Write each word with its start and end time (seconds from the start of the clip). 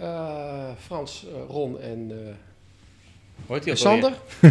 Eh, 0.00 0.70
Frans, 0.78 1.26
eh, 1.26 1.32
Ron 1.48 1.80
en 1.80 2.10
eh, 2.10 2.34
Hoort 3.46 3.64
hij 3.64 3.76
Sander. 3.76 4.12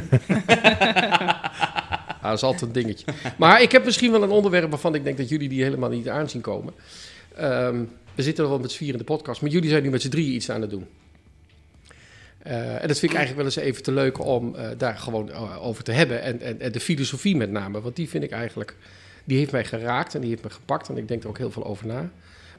ah, 2.21 2.23
dat 2.23 2.33
is 2.33 2.43
altijd 2.43 2.61
een 2.61 2.71
dingetje. 2.71 3.05
Maar 3.37 3.61
ik 3.61 3.71
heb 3.71 3.85
misschien 3.85 4.11
wel 4.11 4.23
een 4.23 4.29
onderwerp 4.29 4.69
waarvan 4.69 4.95
ik 4.95 5.03
denk 5.03 5.17
dat 5.17 5.29
jullie 5.29 5.49
die 5.49 5.63
helemaal 5.63 5.89
niet 5.89 6.09
aanzien 6.09 6.41
komen. 6.41 6.73
Ehm, 7.35 7.83
we 8.15 8.23
zitten 8.23 8.43
er 8.43 8.49
wel 8.49 8.59
met 8.59 8.71
z'n 8.71 8.77
vier 8.77 8.91
in 8.91 8.97
de 8.97 9.03
podcast, 9.03 9.41
maar 9.41 9.49
jullie 9.49 9.69
zijn 9.69 9.83
nu 9.83 9.89
met 9.89 10.01
z'n 10.01 10.09
drieën 10.09 10.33
iets 10.33 10.49
aan 10.49 10.61
het 10.61 10.69
doen. 10.69 10.87
Eh, 12.45 12.81
en 12.81 12.87
dat 12.87 12.99
vind 12.99 13.11
ik 13.11 13.17
eigenlijk 13.17 13.35
wel 13.35 13.45
eens 13.45 13.55
even 13.55 13.83
te 13.83 13.91
leuk 13.91 14.25
om 14.25 14.55
eh, 14.55 14.69
daar 14.77 14.97
gewoon 14.97 15.31
over 15.61 15.83
te 15.83 15.91
hebben. 15.91 16.21
En, 16.21 16.41
en, 16.41 16.59
en 16.59 16.71
de 16.71 16.79
filosofie 16.79 17.35
met 17.35 17.51
name, 17.51 17.81
want 17.81 17.95
die 17.95 18.09
vind 18.09 18.23
ik 18.23 18.31
eigenlijk... 18.31 18.75
Die 19.23 19.37
heeft 19.37 19.51
mij 19.51 19.65
geraakt 19.65 20.15
en 20.15 20.21
die 20.21 20.29
heeft 20.29 20.43
me 20.43 20.49
gepakt 20.49 20.89
en 20.89 20.97
ik 20.97 21.07
denk 21.07 21.23
er 21.23 21.29
ook 21.29 21.37
heel 21.37 21.51
veel 21.51 21.65
over 21.65 21.87
na. 21.87 22.09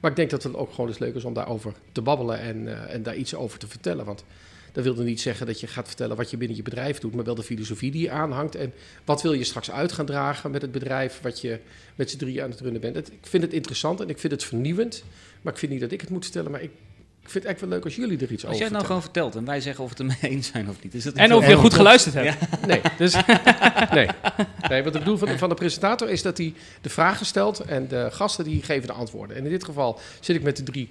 Maar 0.00 0.10
ik 0.10 0.16
denk 0.16 0.30
dat 0.30 0.42
het 0.42 0.54
ook 0.54 0.70
gewoon 0.70 0.88
eens 0.88 0.98
leuk 0.98 1.14
is 1.14 1.24
om 1.24 1.34
daarover 1.34 1.72
te 1.92 2.02
babbelen 2.02 2.40
en, 2.40 2.68
eh, 2.68 2.94
en 2.94 3.02
daar 3.02 3.16
iets 3.16 3.34
over 3.34 3.58
te 3.58 3.68
vertellen. 3.68 4.04
Want 4.04 4.24
dat 4.72 4.84
wil 4.84 5.04
niet 5.04 5.20
zeggen 5.20 5.46
dat 5.46 5.60
je 5.60 5.66
gaat 5.66 5.86
vertellen 5.86 6.16
wat 6.16 6.30
je 6.30 6.36
binnen 6.36 6.56
je 6.56 6.62
bedrijf 6.62 6.98
doet, 6.98 7.14
maar 7.14 7.24
wel 7.24 7.34
de 7.34 7.42
filosofie 7.42 7.90
die 7.90 8.02
je 8.02 8.10
aanhangt. 8.10 8.54
En 8.54 8.72
wat 9.04 9.22
wil 9.22 9.32
je 9.32 9.44
straks 9.44 9.70
uit 9.70 9.92
gaan 9.92 10.06
dragen 10.06 10.50
met 10.50 10.62
het 10.62 10.72
bedrijf 10.72 11.20
wat 11.20 11.40
je 11.40 11.58
met 11.94 12.10
z'n 12.10 12.16
drieën 12.16 12.42
aan 12.42 12.50
het 12.50 12.60
runnen 12.60 12.80
bent. 12.80 12.96
Ik 12.96 13.18
vind 13.20 13.42
het 13.42 13.52
interessant 13.52 14.00
en 14.00 14.08
ik 14.08 14.18
vind 14.18 14.32
het 14.32 14.44
vernieuwend. 14.44 15.04
Maar 15.42 15.52
ik 15.52 15.58
vind 15.58 15.72
niet 15.72 15.80
dat 15.80 15.92
ik 15.92 16.00
het 16.00 16.10
moet 16.10 16.24
vertellen, 16.24 16.50
maar 16.50 16.62
ik, 16.62 16.70
ik 17.26 17.32
vind 17.32 17.44
het 17.44 17.52
echt 17.52 17.60
wel 17.60 17.70
leuk 17.70 17.84
als 17.84 17.96
jullie 17.96 18.18
er 18.18 18.32
iets 18.32 18.44
Als 18.44 18.54
over 18.54 18.56
jij 18.56 18.64
het 18.64 18.72
nou 18.72 18.84
vertellen. 18.84 18.86
gewoon 18.86 19.02
vertelt 19.02 19.34
en 19.34 19.44
wij 19.44 19.60
zeggen 19.60 19.84
of 19.84 19.90
we 19.96 20.02
het 20.02 20.12
ermee 20.20 20.32
eens 20.36 20.46
zijn 20.46 20.68
of 20.68 20.82
niet. 20.82 20.94
Is 20.94 21.04
dat 21.04 21.14
En 21.14 21.34
of 21.34 21.46
je 21.46 21.56
goed 21.56 21.74
geluisterd 21.74 22.14
hebt. 22.14 22.36
Nee, 22.66 22.80
Dus 22.98 23.12
nee. 23.92 24.08
nee, 24.68 24.82
wat 24.82 24.94
ik 24.94 25.00
bedoel 25.00 25.16
van, 25.16 25.38
van 25.38 25.48
de 25.48 25.54
presentator 25.54 26.08
is 26.10 26.22
dat 26.22 26.38
hij 26.38 26.54
de 26.80 26.88
vragen 26.88 27.26
stelt 27.26 27.60
en 27.60 27.88
de 27.88 28.08
gasten 28.12 28.44
die 28.44 28.62
geven 28.62 28.86
de 28.86 28.92
antwoorden. 28.92 29.36
En 29.36 29.44
in 29.44 29.50
dit 29.50 29.64
geval 29.64 30.00
zit 30.20 30.36
ik 30.36 30.42
met 30.42 30.56
de 30.56 30.62
drie 30.62 30.88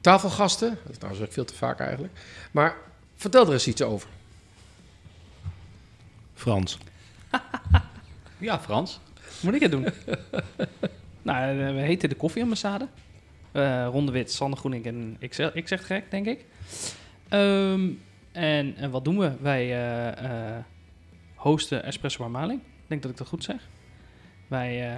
tafelgasten. 0.00 0.68
Dat 0.82 0.90
is 0.92 0.96
trouwens 0.98 1.24
ook 1.26 1.32
veel 1.32 1.44
te 1.44 1.54
vaak 1.54 1.80
eigenlijk. 1.80 2.12
Maar 2.50 2.76
vertel 3.16 3.46
er 3.46 3.52
eens 3.52 3.66
iets 3.66 3.82
over. 3.82 4.08
Frans. 6.34 6.78
Ja, 8.38 8.60
Frans. 8.60 9.00
moet 9.40 9.54
ik 9.54 9.60
het 9.60 9.70
doen? 9.70 9.82
nou, 11.22 11.58
eh, 11.60 11.74
we 11.74 11.80
heten 11.80 12.08
de 12.08 12.14
Koffieambassade. 12.14 12.86
Eh 13.56 13.86
Ronde 13.90 14.12
Wit, 14.12 14.32
Sander 14.32 14.58
Groening 14.58 14.86
en 14.86 15.16
ik 15.18 15.34
zeg, 15.34 15.54
ik 15.54 15.68
zeg 15.68 15.78
het 15.78 15.86
gek, 15.86 16.10
denk 16.10 16.26
ik. 16.26 16.44
Ehm, 17.28 17.90
en, 18.32 18.76
en 18.76 18.90
wat 18.90 19.04
doen 19.04 19.18
we? 19.18 19.36
Wij 19.40 19.62
eh, 19.62 20.56
eh, 20.56 20.64
hosten 21.34 21.84
Espresso 21.84 22.22
Marmaling. 22.22 22.60
Ik 22.60 22.88
denk 22.88 23.02
dat 23.02 23.10
ik 23.10 23.16
dat 23.16 23.26
goed 23.26 23.44
zeg. 23.44 23.68
Wij 24.46 24.96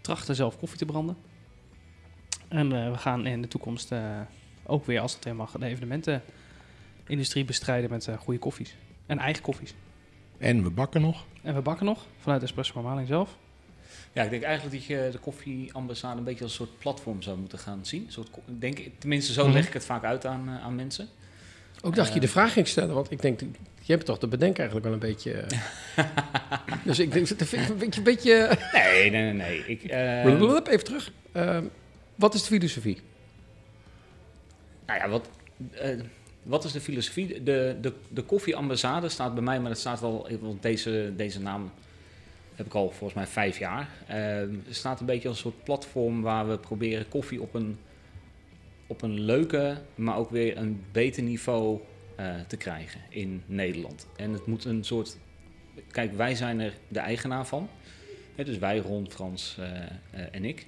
trachten 0.00 0.34
zelf 0.34 0.58
koffie 0.58 0.78
te 0.78 0.84
branden. 0.84 1.16
En 2.48 2.92
we 2.92 2.98
gaan 2.98 3.26
in 3.26 3.42
de 3.42 3.48
toekomst 3.48 3.92
ook 4.66 4.86
weer, 4.86 5.00
als 5.00 5.14
het 5.14 5.24
helemaal 5.24 5.48
mag, 5.52 5.60
de 5.60 5.66
evenementenindustrie 5.66 7.44
bestrijden 7.44 7.90
met 7.90 8.08
goede 8.18 8.40
koffies. 8.40 8.76
En 9.06 9.18
eigen 9.18 9.42
koffies. 9.42 9.74
En 10.38 10.62
we 10.62 10.70
bakken 10.70 11.00
nog. 11.00 11.26
En 11.42 11.54
we 11.54 11.60
bakken 11.60 11.86
nog 11.86 12.06
vanuit 12.18 12.42
Espresso 12.42 13.02
zelf. 13.06 13.38
Ja, 14.12 14.22
ik 14.22 14.30
denk 14.30 14.42
eigenlijk 14.42 14.74
dat 14.76 14.84
je 14.84 15.08
de 15.12 15.18
koffieambassade 15.18 16.18
een 16.18 16.24
beetje 16.24 16.42
als 16.44 16.58
een 16.58 16.66
soort 16.66 16.78
platform 16.78 17.22
zou 17.22 17.38
moeten 17.38 17.58
gaan 17.58 17.78
zien. 17.82 18.04
Een 18.06 18.12
soort, 18.12 18.28
denk, 18.46 18.78
tenminste, 18.98 19.32
zo 19.32 19.44
Mhm. 19.44 19.52
leg 19.52 19.66
ik 19.66 19.72
het 19.72 19.84
vaak 19.84 20.04
uit 20.04 20.26
aan, 20.26 20.48
eh, 20.48 20.64
aan 20.64 20.74
mensen. 20.74 21.08
Ook 21.82 21.94
dacht 21.94 22.08
je 22.08 22.14
Eh. 22.14 22.20
de 22.20 22.28
vraag 22.28 22.52
ging 22.52 22.68
stellen, 22.68 22.94
want 22.94 23.10
ik 23.10 23.22
denk, 23.22 23.40
je 23.82 23.92
hebt 23.92 24.04
toch 24.04 24.18
de 24.18 24.28
bedenken 24.28 24.58
eigenlijk 24.58 24.84
wel 24.86 24.94
een 24.94 25.08
beetje... 25.14 25.32
eh. 25.32 26.04
dus 26.84 26.98
ik 26.98 27.12
denk, 27.12 27.38
dat 27.38 27.48
vind 27.48 27.62
ik 27.62 27.68
een 27.68 27.78
beetje... 27.78 27.98
Een 27.98 28.04
beetje 28.04 28.58
Nee, 28.72 29.10
nee, 29.10 29.22
nee. 29.22 29.32
nee. 29.32 29.58
Ik, 29.66 29.82
eh, 29.82 30.22
Blablabla, 30.22 30.72
even 30.72 30.84
terug. 30.84 31.12
Ehm, 31.32 31.64
wat 32.14 32.34
is 32.34 32.40
de 32.40 32.46
filosofie? 32.46 33.00
Nou 34.86 34.98
ja, 35.00 35.08
wat, 35.08 35.28
eh, 35.70 35.90
wat 36.42 36.64
is 36.64 36.72
de 36.72 36.80
filosofie? 36.80 37.42
De, 37.42 37.76
de, 37.80 37.92
de 38.08 38.22
koffieambassade 38.22 39.08
staat 39.08 39.34
bij 39.34 39.42
mij, 39.42 39.60
maar 39.60 39.68
dat 39.70 39.78
staat 39.78 40.00
wel, 40.00 40.28
want 40.40 40.62
deze, 40.62 41.12
deze 41.16 41.40
naam 41.40 41.72
heb 42.62 42.72
ik 42.72 42.78
al 42.78 42.90
volgens 42.90 43.14
mij 43.14 43.26
vijf 43.26 43.58
jaar. 43.58 43.88
Het 44.06 44.76
staat 44.76 45.00
een 45.00 45.06
beetje 45.06 45.28
als 45.28 45.36
een 45.36 45.42
soort 45.42 45.64
platform 45.64 46.22
waar 46.22 46.48
we 46.48 46.58
proberen 46.58 47.08
koffie 47.08 47.40
op 47.40 47.54
een, 47.54 47.78
op 48.86 49.02
een 49.02 49.20
leuke, 49.20 49.76
maar 49.94 50.16
ook 50.16 50.30
weer 50.30 50.56
een 50.56 50.84
beter 50.92 51.22
niveau 51.22 51.80
eh, 52.16 52.34
te 52.46 52.56
krijgen 52.56 53.00
in 53.08 53.42
Nederland. 53.46 54.06
En 54.16 54.32
het 54.32 54.46
moet 54.46 54.64
een 54.64 54.84
soort, 54.84 55.18
kijk, 55.90 56.12
wij 56.12 56.34
zijn 56.34 56.60
er 56.60 56.72
de 56.88 56.98
eigenaar 56.98 57.46
van. 57.46 57.68
Hè, 58.34 58.44
dus 58.44 58.58
wij, 58.58 58.78
Ron, 58.78 59.10
Frans 59.10 59.56
eh, 59.58 59.82
eh, 59.82 60.26
en 60.30 60.44
ik. 60.44 60.66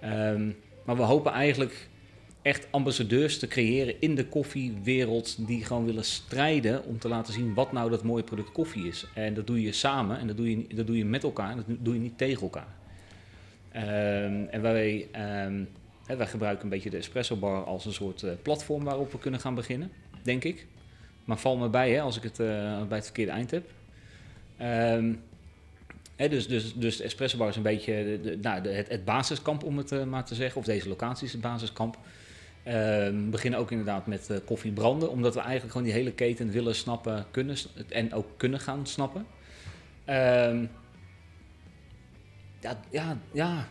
Ehm, 0.00 0.50
maar 0.84 0.96
we 0.96 1.02
hopen 1.02 1.32
eigenlijk 1.32 1.88
echt 2.42 2.66
ambassadeurs 2.70 3.38
te 3.38 3.46
creëren 3.46 4.00
in 4.00 4.14
de 4.14 4.26
koffiewereld 4.26 5.46
die 5.46 5.64
gewoon 5.64 5.84
willen 5.84 6.04
strijden 6.04 6.84
om 6.84 6.98
te 6.98 7.08
laten 7.08 7.32
zien 7.32 7.54
wat 7.54 7.72
nou 7.72 7.90
dat 7.90 8.02
mooie 8.02 8.22
product 8.22 8.52
koffie 8.52 8.86
is. 8.88 9.06
En 9.14 9.34
dat 9.34 9.46
doe 9.46 9.62
je 9.62 9.72
samen 9.72 10.18
en 10.18 10.26
dat 10.26 10.36
doe 10.36 10.50
je, 10.50 10.74
dat 10.74 10.86
doe 10.86 10.96
je 10.96 11.04
met 11.04 11.22
elkaar, 11.22 11.56
dat 11.56 11.64
doe 11.66 11.94
je 11.94 12.00
niet 12.00 12.18
tegen 12.18 12.42
elkaar. 12.42 12.76
Ehm, 13.72 14.44
en 14.50 14.62
wij, 14.62 15.08
ehm, 15.12 15.62
wij 16.06 16.26
gebruiken 16.26 16.64
een 16.64 16.70
beetje 16.70 16.90
de 16.90 16.96
espresso 16.96 17.36
bar 17.36 17.64
als 17.64 17.84
een 17.84 17.92
soort 17.92 18.22
eh, 18.22 18.32
platform 18.42 18.84
waarop 18.84 19.12
we 19.12 19.18
kunnen 19.18 19.40
gaan 19.40 19.54
beginnen, 19.54 19.90
denk 20.22 20.44
ik. 20.44 20.66
Maar 21.24 21.38
val 21.38 21.56
me 21.56 21.68
bij 21.68 21.90
hè, 21.92 22.00
als 22.00 22.16
ik 22.16 22.22
het 22.22 22.40
eh, 22.40 22.46
bij 22.86 22.96
het 22.96 23.04
verkeerde 23.04 23.32
eind 23.32 23.50
heb. 23.50 23.70
Ehm, 24.56 25.12
dus, 26.16 26.48
dus, 26.48 26.74
dus 26.74 26.96
de 26.96 27.02
espresso 27.04 27.38
bar 27.38 27.48
is 27.48 27.56
een 27.56 27.62
beetje 27.62 28.18
de- 28.22 28.38
nou, 28.42 28.62
de, 28.62 28.68
het, 28.68 28.88
het 28.88 29.04
basiskamp, 29.04 29.62
om 29.64 29.78
het 29.78 29.92
eh, 29.92 30.04
maar 30.04 30.24
te 30.24 30.34
zeggen. 30.34 30.60
Of 30.60 30.66
deze 30.66 30.88
locatie 30.88 31.26
is 31.26 31.32
het 31.32 31.40
basiskamp. 31.40 31.98
Ehm, 32.68 33.14
we 33.24 33.28
beginnen 33.30 33.60
ook 33.60 33.70
inderdaad 33.70 34.06
met 34.06 34.30
eh, 34.30 34.36
koffie 34.44 34.72
branden, 34.72 35.10
omdat 35.10 35.34
we 35.34 35.40
eigenlijk 35.40 35.70
gewoon 35.72 35.86
die 35.86 35.96
hele 35.96 36.12
keten 36.12 36.50
willen 36.50 36.74
snappen 36.74 37.26
kunnen, 37.30 37.56
en 37.88 38.14
ook 38.14 38.26
kunnen 38.36 38.60
gaan 38.60 38.86
snappen. 38.86 39.26
Ehm, 40.04 40.64
ja, 42.60 42.80
ja, 42.90 43.18
ja, 43.32 43.68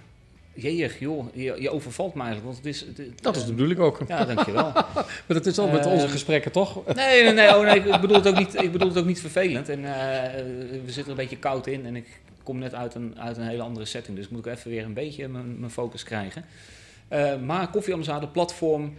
jeeg, 0.53 0.99
joh, 0.99 1.25
je, 1.35 1.55
je 1.61 1.69
overvalt 1.69 2.13
me 2.13 2.21
eigenlijk, 2.23 2.53
want 2.53 2.65
het 2.65 2.75
is... 2.75 2.81
Het, 2.81 2.97
het- 2.97 3.23
Dat 3.23 3.35
is 3.35 3.45
de 3.45 3.51
bedoeling 3.51 3.79
ook. 3.79 4.01
Ja, 4.07 4.25
dankjewel. 4.25 4.71
Maar 5.25 5.25
dat 5.27 5.45
is 5.45 5.57
al 5.57 5.67
met 5.67 5.85
Ehm, 5.85 5.93
onze 5.93 6.07
gesprekken, 6.07 6.51
toch? 6.51 6.85
Nee, 6.95 7.23
nee, 7.23 7.33
nee, 7.33 7.55
oh, 7.55 7.61
nee 7.61 7.79
ik, 7.93 8.01
bedoel 8.01 8.15
het 8.17 8.27
ook 8.27 8.37
niet, 8.37 8.61
ik 8.61 8.71
bedoel 8.71 8.87
het 8.87 8.97
ook 8.97 9.05
niet 9.05 9.19
vervelend. 9.19 9.69
En 9.69 9.85
eh, 9.85 10.33
we 10.71 10.81
zitten 10.85 11.03
er 11.03 11.09
een 11.09 11.15
beetje 11.15 11.37
koud 11.37 11.67
in 11.67 11.85
en 11.85 11.95
ik 11.95 12.19
kom 12.43 12.57
net 12.59 12.73
uit 12.73 12.95
een, 12.95 13.19
uit 13.19 13.37
een 13.37 13.47
hele 13.47 13.61
andere 13.61 13.85
setting. 13.85 14.17
Dus 14.17 14.29
moet 14.29 14.45
ik 14.45 14.53
even 14.53 14.71
weer 14.71 14.83
een 14.83 14.93
beetje 14.93 15.27
mijn, 15.27 15.59
mijn 15.59 15.71
focus 15.71 16.03
krijgen. 16.03 16.45
Eh, 17.07 17.39
maar 17.45 17.69
koffieambassade, 17.69 18.27
platform. 18.27 18.93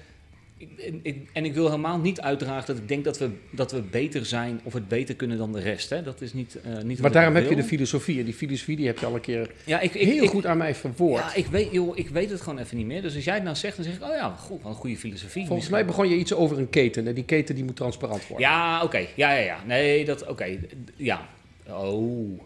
Ik, 0.56 0.68
en, 0.78 1.00
ik, 1.02 1.28
en 1.32 1.44
ik 1.44 1.54
wil 1.54 1.64
helemaal 1.64 1.98
niet 1.98 2.20
uitdragen 2.20 2.66
dat 2.66 2.76
ik 2.76 2.88
denk 2.88 3.04
dat 3.04 3.18
we, 3.18 3.30
dat 3.50 3.72
we 3.72 3.80
beter 3.82 4.26
zijn 4.26 4.60
of 4.62 4.72
het 4.72 4.88
beter 4.88 5.14
kunnen 5.14 5.38
dan 5.38 5.52
de 5.52 5.60
rest. 5.60 5.90
Hè. 5.90 6.02
Dat 6.02 6.20
is 6.20 6.32
niet, 6.32 6.58
eh, 6.60 6.72
niet 6.72 6.88
wat 6.92 7.00
Maar 7.00 7.10
daarom 7.10 7.34
heb 7.34 7.48
je 7.48 7.56
de 7.56 7.64
filosofie. 7.64 8.18
En 8.18 8.24
die 8.24 8.34
filosofie 8.34 8.76
die 8.76 8.86
heb 8.86 8.98
je 8.98 9.06
al 9.06 9.14
een 9.14 9.20
keer 9.20 9.50
Ja, 9.64 9.80
ik, 9.80 9.94
ik, 9.94 10.08
heel 10.08 10.22
ik- 10.22 10.30
goed 10.30 10.46
aan 10.46 10.56
mij 10.58 10.74
verwoord. 10.74 11.22
Ja, 11.22 11.34
ik 11.34 11.46
weet, 11.46 11.72
joh, 11.72 11.96
ik 11.98 12.08
weet 12.08 12.30
het 12.30 12.40
gewoon 12.40 12.58
even 12.58 12.76
niet 12.76 12.86
meer. 12.86 13.02
Dus 13.02 13.14
als 13.14 13.24
jij 13.24 13.34
het 13.34 13.42
nou 13.42 13.56
zegt, 13.56 13.76
dan 13.76 13.84
zeg 13.84 13.94
ik, 13.94 14.02
oh 14.02 14.14
ja, 14.14 14.28
goed, 14.28 14.62
wat 14.62 14.72
een 14.72 14.78
goede 14.78 14.96
filosofie. 14.96 15.46
Volgens 15.46 15.68
mij 15.68 15.84
begon 15.84 16.08
je 16.08 16.16
iets 16.16 16.34
over 16.34 16.58
een 16.58 16.70
keten. 16.70 17.06
En 17.06 17.14
die 17.14 17.24
keten 17.24 17.54
die 17.54 17.64
moet 17.64 17.76
transparant 17.76 18.26
worden. 18.26 18.48
Ja, 18.48 18.82
oké. 18.82 18.98
Ja, 19.14 19.30
ja, 19.32 19.38
ja. 19.44 19.58
Nee, 19.66 20.04
dat, 20.04 20.26
oké. 20.26 20.58
Ja. 20.96 21.26
Oh. 21.70 22.40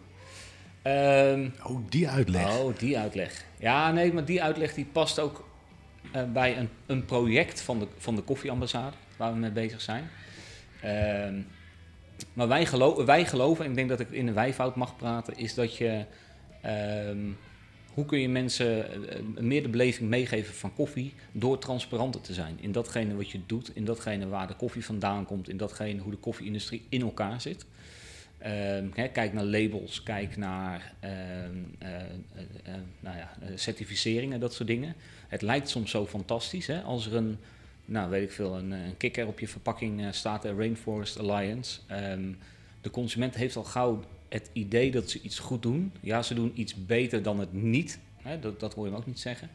Ehm, 0.81 1.47
Oh, 1.67 1.77
die 1.89 2.09
uitleg. 2.09 2.59
oh, 2.59 2.77
die 2.77 2.97
uitleg. 2.97 3.45
Ja, 3.59 3.91
nee, 3.91 4.13
maar 4.13 4.25
die 4.25 4.43
uitleg 4.43 4.73
die 4.73 4.85
past 4.91 5.19
ook 5.19 5.43
eh, 6.13 6.23
bij 6.31 6.57
een, 6.57 6.69
een 6.85 7.05
project 7.05 7.61
van 7.61 7.79
de, 7.79 7.87
van 7.97 8.15
de 8.15 8.21
koffieambassade, 8.21 8.95
waar 9.17 9.33
we 9.33 9.39
mee 9.39 9.51
bezig 9.51 9.81
zijn. 9.81 10.09
Ehm, 10.81 11.41
maar 12.33 12.47
wij, 12.47 12.67
wij 13.05 13.25
geloven, 13.25 13.63
en 13.65 13.69
ik 13.69 13.77
denk 13.77 13.89
dat 13.89 13.99
ik 13.99 14.11
in 14.11 14.27
een 14.27 14.33
wijfout 14.33 14.75
mag 14.75 14.95
praten, 14.95 15.37
is 15.37 15.53
dat 15.53 15.77
je... 15.77 16.05
ehm, 16.61 17.31
hoe 17.93 18.05
kun 18.05 18.19
je 18.19 18.29
mensen 18.29 18.89
eh, 19.09 19.19
meer 19.39 19.63
de 19.63 19.69
beleving 19.69 20.09
meegeven 20.09 20.53
van 20.53 20.73
koffie 20.73 21.13
door 21.31 21.57
transparanter 21.57 22.21
te 22.21 22.33
zijn 22.33 22.57
in 22.61 22.71
datgene 22.71 23.15
wat 23.15 23.29
je 23.29 23.39
doet, 23.45 23.75
in 23.75 23.85
datgene 23.85 24.27
waar 24.27 24.47
de 24.47 24.55
koffie 24.55 24.85
vandaan 24.85 25.25
komt, 25.25 25.49
in 25.49 25.57
datgene 25.57 26.01
hoe 26.01 26.11
de 26.11 26.17
koffieindustrie 26.17 26.85
in 26.89 27.01
elkaar 27.01 27.41
zit. 27.41 27.65
Ehm, 28.37 28.89
kijk 28.89 29.33
naar 29.33 29.43
labels, 29.43 30.03
kijk 30.03 30.37
naar 30.37 30.93
eh, 30.99 31.09
nou 32.99 33.17
ja, 33.17 33.31
certificeringen, 33.55 34.39
dat 34.39 34.53
soort 34.53 34.67
dingen. 34.67 34.95
Het 35.33 35.41
lijkt 35.41 35.69
soms 35.69 35.91
zo 35.91 36.05
fantastisch 36.05 36.67
hè, 36.67 36.81
als 36.81 37.05
er 37.05 37.15
een, 37.15 37.37
nou 37.85 38.09
weet 38.09 38.23
ik 38.23 38.31
veel, 38.31 38.57
een, 38.57 38.71
een 38.71 38.97
kikker 38.97 39.27
op 39.27 39.39
je 39.39 39.47
verpakking 39.47 40.01
eh, 40.01 40.07
staat, 40.11 40.41
de 40.41 40.55
Rainforest 40.55 41.19
Alliance. 41.19 41.79
Ehm, 41.87 42.31
de 42.81 42.89
consument 42.89 43.35
heeft 43.35 43.55
al 43.55 43.63
gauw 43.63 44.03
het 44.29 44.49
idee 44.53 44.91
dat 44.91 45.09
ze 45.09 45.21
iets 45.21 45.39
goed 45.39 45.61
doen. 45.61 45.91
Ja, 45.99 46.21
ze 46.21 46.33
doen 46.33 46.51
iets 46.55 46.85
beter 46.85 47.23
dan 47.23 47.39
het 47.39 47.53
niet. 47.53 47.99
Hè, 48.21 48.39
dat, 48.39 48.59
dat 48.59 48.73
hoor 48.73 48.85
je 48.85 48.91
hem 48.91 48.99
ook 48.99 49.05
niet 49.05 49.19
zeggen. 49.19 49.49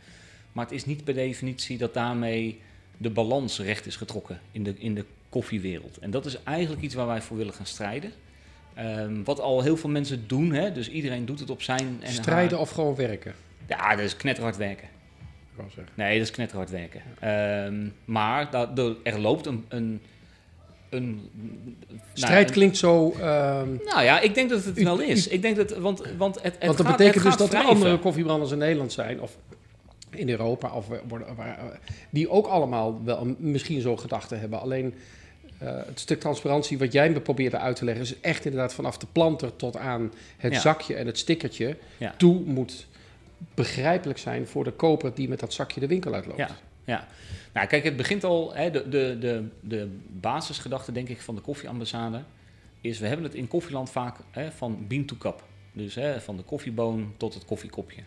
Maar 0.52 0.64
het 0.64 0.74
is 0.74 0.84
niet 0.84 1.04
per 1.04 1.14
definitie 1.14 1.78
dat 1.78 1.94
daarmee 1.94 2.60
de 2.96 3.10
balans 3.10 3.58
recht 3.58 3.86
is 3.86 3.96
getrokken 3.96 4.40
in 4.52 4.62
de, 4.62 4.74
in 4.78 4.94
de 4.94 5.04
koffiewereld. 5.28 5.98
En 5.98 6.10
dat 6.10 6.26
is 6.26 6.42
eigenlijk 6.42 6.82
iets 6.82 6.94
waar 6.94 7.06
wij 7.06 7.22
voor 7.22 7.36
willen 7.36 7.54
gaan 7.54 7.66
strijden. 7.66 8.12
Ehm, 8.74 9.22
wat 9.24 9.40
al 9.40 9.62
heel 9.62 9.76
veel 9.76 9.90
mensen 9.90 10.24
doen, 10.26 10.52
hè? 10.52 10.72
dus 10.72 10.88
iedereen 10.90 11.24
doet 11.24 11.40
het 11.40 11.50
op 11.50 11.62
zijn 11.62 11.98
en 12.00 12.12
Strijden 12.12 12.50
haar- 12.52 12.60
of 12.60 12.70
gewoon 12.70 12.94
werken? 12.94 13.34
Ja, 13.66 13.96
dat 13.96 14.04
is 14.04 14.16
knetterhard 14.16 14.56
werken. 14.56 14.96
Zeggen. 15.74 15.92
Nee, 15.94 16.18
dat 16.18 16.26
is 16.26 16.32
knetterhard 16.34 16.70
werken. 16.70 17.02
Ehm, 17.20 17.88
maar 18.04 18.50
dat, 18.50 18.78
er- 19.02 19.18
loopt 19.18 19.46
een... 19.46 19.64
een, 19.68 20.00
een 20.90 21.30
Strijd 22.12 22.40
nou, 22.46 22.52
klinkt 22.52 22.76
zo... 22.76 23.10
ehm, 23.10 23.68
een- 23.68 23.80
nou 23.84 24.02
ja, 24.02 24.20
ik 24.20 24.34
denk 24.34 24.50
dat 24.50 24.64
het 24.64 24.78
U- 24.78 24.84
wel 24.84 25.00
is. 25.00 25.28
Ik 25.28 25.42
denk 25.42 25.56
dat, 25.56 25.76
want, 25.76 26.02
want 26.18 26.34
het, 26.42 26.44
het 26.44 26.64
want 26.64 26.76
dat 26.76 26.86
gaat, 26.86 26.96
betekent 26.96 27.14
het 27.14 27.32
dus 27.38 27.42
gaat 27.42 27.50
dat 27.52 27.62
er 27.62 27.66
andere 27.68 27.98
koffiebranders 27.98 28.50
in 28.52 28.58
Nederland 28.58 28.92
zijn... 28.92 29.20
of 29.20 29.36
in 30.10 30.28
Europa, 30.30 30.72
of 30.72 30.86
waar- 31.36 31.78
die 32.10 32.30
ook 32.30 32.46
allemaal 32.46 33.00
wel 33.04 33.34
misschien 33.38 33.80
zo'n 33.80 33.98
gedachte 34.00 34.34
hebben. 34.34 34.60
Alleen 34.60 34.94
eh, 35.58 35.76
het 35.86 36.00
stuk 36.00 36.20
transparantie 36.20 36.78
wat 36.78 36.92
jij 36.92 37.10
me 37.10 37.20
probeerde 37.20 37.58
uit 37.58 37.76
te 37.76 37.84
leggen... 37.84 38.04
is 38.04 38.20
echt 38.20 38.44
inderdaad 38.44 38.74
vanaf 38.74 38.98
de 38.98 39.06
planter 39.12 39.56
tot 39.56 39.76
aan 39.76 40.12
het 40.36 40.52
Ja. 40.52 40.60
zakje 40.60 40.94
en 40.94 41.06
het 41.06 41.18
stickertje... 41.18 41.76
Ja. 41.96 42.14
toe 42.16 42.40
moet 42.44 42.86
begrijpelijk 43.54 44.18
zijn 44.18 44.46
voor 44.46 44.64
de 44.64 44.72
koper 44.72 45.14
die 45.14 45.28
met 45.28 45.40
dat 45.40 45.52
zakje 45.52 45.80
de 45.80 45.86
winkel 45.86 46.14
uitloopt. 46.14 46.38
Ja. 46.38 46.56
Ja, 46.84 47.06
nou 47.52 47.66
kijk, 47.66 47.84
het 47.84 47.96
begint 47.96 48.24
al, 48.24 48.54
hè, 48.54 48.70
de, 48.70 48.88
de, 48.88 49.16
de, 49.20 49.48
de 49.60 49.98
basisgedachte 50.08 50.92
denk 50.92 51.08
ik 51.08 51.20
van 51.20 51.34
de 51.34 51.40
koffieambassade 51.40 52.22
is, 52.80 52.98
we 52.98 53.06
hebben 53.06 53.26
het 53.26 53.34
in 53.34 53.48
koffieland 53.48 53.90
vaak 53.90 54.16
hè, 54.30 54.52
van 54.52 54.84
bean 54.88 55.04
to 55.04 55.16
cup. 55.16 55.44
Dus 55.72 55.94
hè, 55.94 56.20
van 56.20 56.36
de 56.36 56.42
koffieboon 56.42 57.14
tot 57.16 57.34
het 57.34 57.44
koffiekopje. 57.44 58.02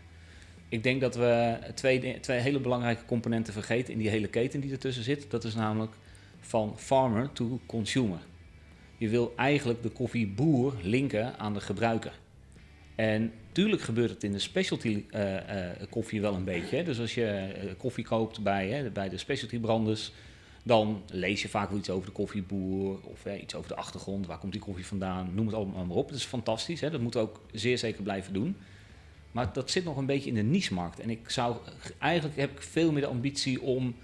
Ik 0.69 0.83
denk 0.83 1.01
dat 1.01 1.15
we 1.15 1.57
twee, 1.73 2.19
twee 2.19 2.39
hele 2.39 2.59
belangrijke 2.59 3.05
componenten 3.05 3.53
vergeten 3.53 3.93
in 3.93 3.99
die 3.99 4.09
hele 4.09 4.27
keten 4.27 4.59
die 4.59 4.71
ertussen 4.71 5.03
zit. 5.03 5.31
Dat 5.31 5.43
is 5.43 5.55
namelijk 5.55 5.93
van 6.39 6.73
farmer 6.77 7.31
to 7.31 7.59
consumer. 7.65 8.19
Je 8.97 9.09
wil 9.09 9.33
eigenlijk 9.35 9.83
de 9.83 9.89
koffieboer 9.89 10.73
linken 10.81 11.39
aan 11.39 11.53
de 11.53 11.61
gebruiker. 11.61 12.13
En 12.95 13.31
tuurlijk 13.51 13.81
gebeurt 13.81 14.09
het 14.09 14.23
in 14.23 14.31
de 14.31 14.39
specialty 14.39 15.03
eh, 15.09 15.69
eh, 15.69 15.77
koffie 15.89 16.21
wel 16.21 16.33
een 16.33 16.43
beetje. 16.43 16.75
Hè. 16.75 16.83
Dus 16.83 16.99
als 16.99 17.15
je 17.15 17.25
eh, 17.25 17.69
koffie 17.77 18.03
koopt 18.03 18.43
bij, 18.43 18.69
hè, 18.69 18.89
bij 18.89 19.09
de 19.09 19.17
specialty 19.17 19.59
branders, 19.59 20.11
dan 20.63 21.03
lees 21.11 21.41
je 21.41 21.49
vaak 21.49 21.69
wel 21.69 21.79
iets 21.79 21.89
over 21.89 22.05
de 22.05 22.11
koffieboer 22.11 22.99
of 23.03 23.23
hè, 23.23 23.37
iets 23.37 23.55
over 23.55 23.69
de 23.69 23.75
achtergrond. 23.75 24.27
Waar 24.27 24.37
komt 24.37 24.51
die 24.51 24.61
koffie 24.61 24.85
vandaan? 24.85 25.31
Noem 25.33 25.45
het 25.45 25.55
allemaal 25.55 25.85
maar 25.85 25.97
op. 25.97 26.07
Dat 26.09 26.17
is 26.17 26.23
fantastisch. 26.23 26.81
Hè. 26.81 26.89
Dat 26.89 27.01
moeten 27.01 27.21
we 27.21 27.27
ook 27.27 27.41
zeer 27.51 27.77
zeker 27.77 28.03
blijven 28.03 28.33
doen. 28.33 28.55
Maar 29.31 29.53
dat 29.53 29.71
zit 29.71 29.83
nog 29.83 29.97
een 29.97 30.05
beetje 30.05 30.29
in 30.29 30.35
de 30.35 30.41
niche-markt. 30.41 30.99
En 30.99 31.09
ik 31.09 31.29
zou 31.29 31.55
eigenlijk 31.97 32.39
heb 32.39 32.51
ik 32.51 32.61
veel 32.61 32.91
meer 32.91 33.01
de 33.01 33.07
ambitie 33.07 33.61
om, 33.61 33.95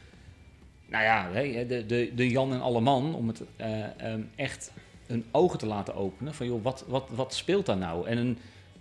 nou 0.85 1.03
ja, 1.03 1.31
de, 1.63 1.85
de, 1.85 2.11
de 2.15 2.29
Jan 2.29 2.53
en 2.53 2.61
alle 2.61 2.81
man, 2.81 3.15
om 3.15 3.27
het 3.27 3.41
eh, 3.55 4.01
ehm, 4.01 4.21
echt 4.35 4.71
hun 5.05 5.25
ogen 5.31 5.59
te 5.59 5.65
laten 5.65 5.95
openen. 5.95 6.33
Van 6.33 6.45
joh, 6.45 6.63
wat, 6.63 6.85
wat, 6.87 7.09
wat 7.09 7.33
speelt 7.33 7.65
daar 7.65 7.77
nou? 7.77 8.07
En 8.07 8.17
een, 8.17 8.37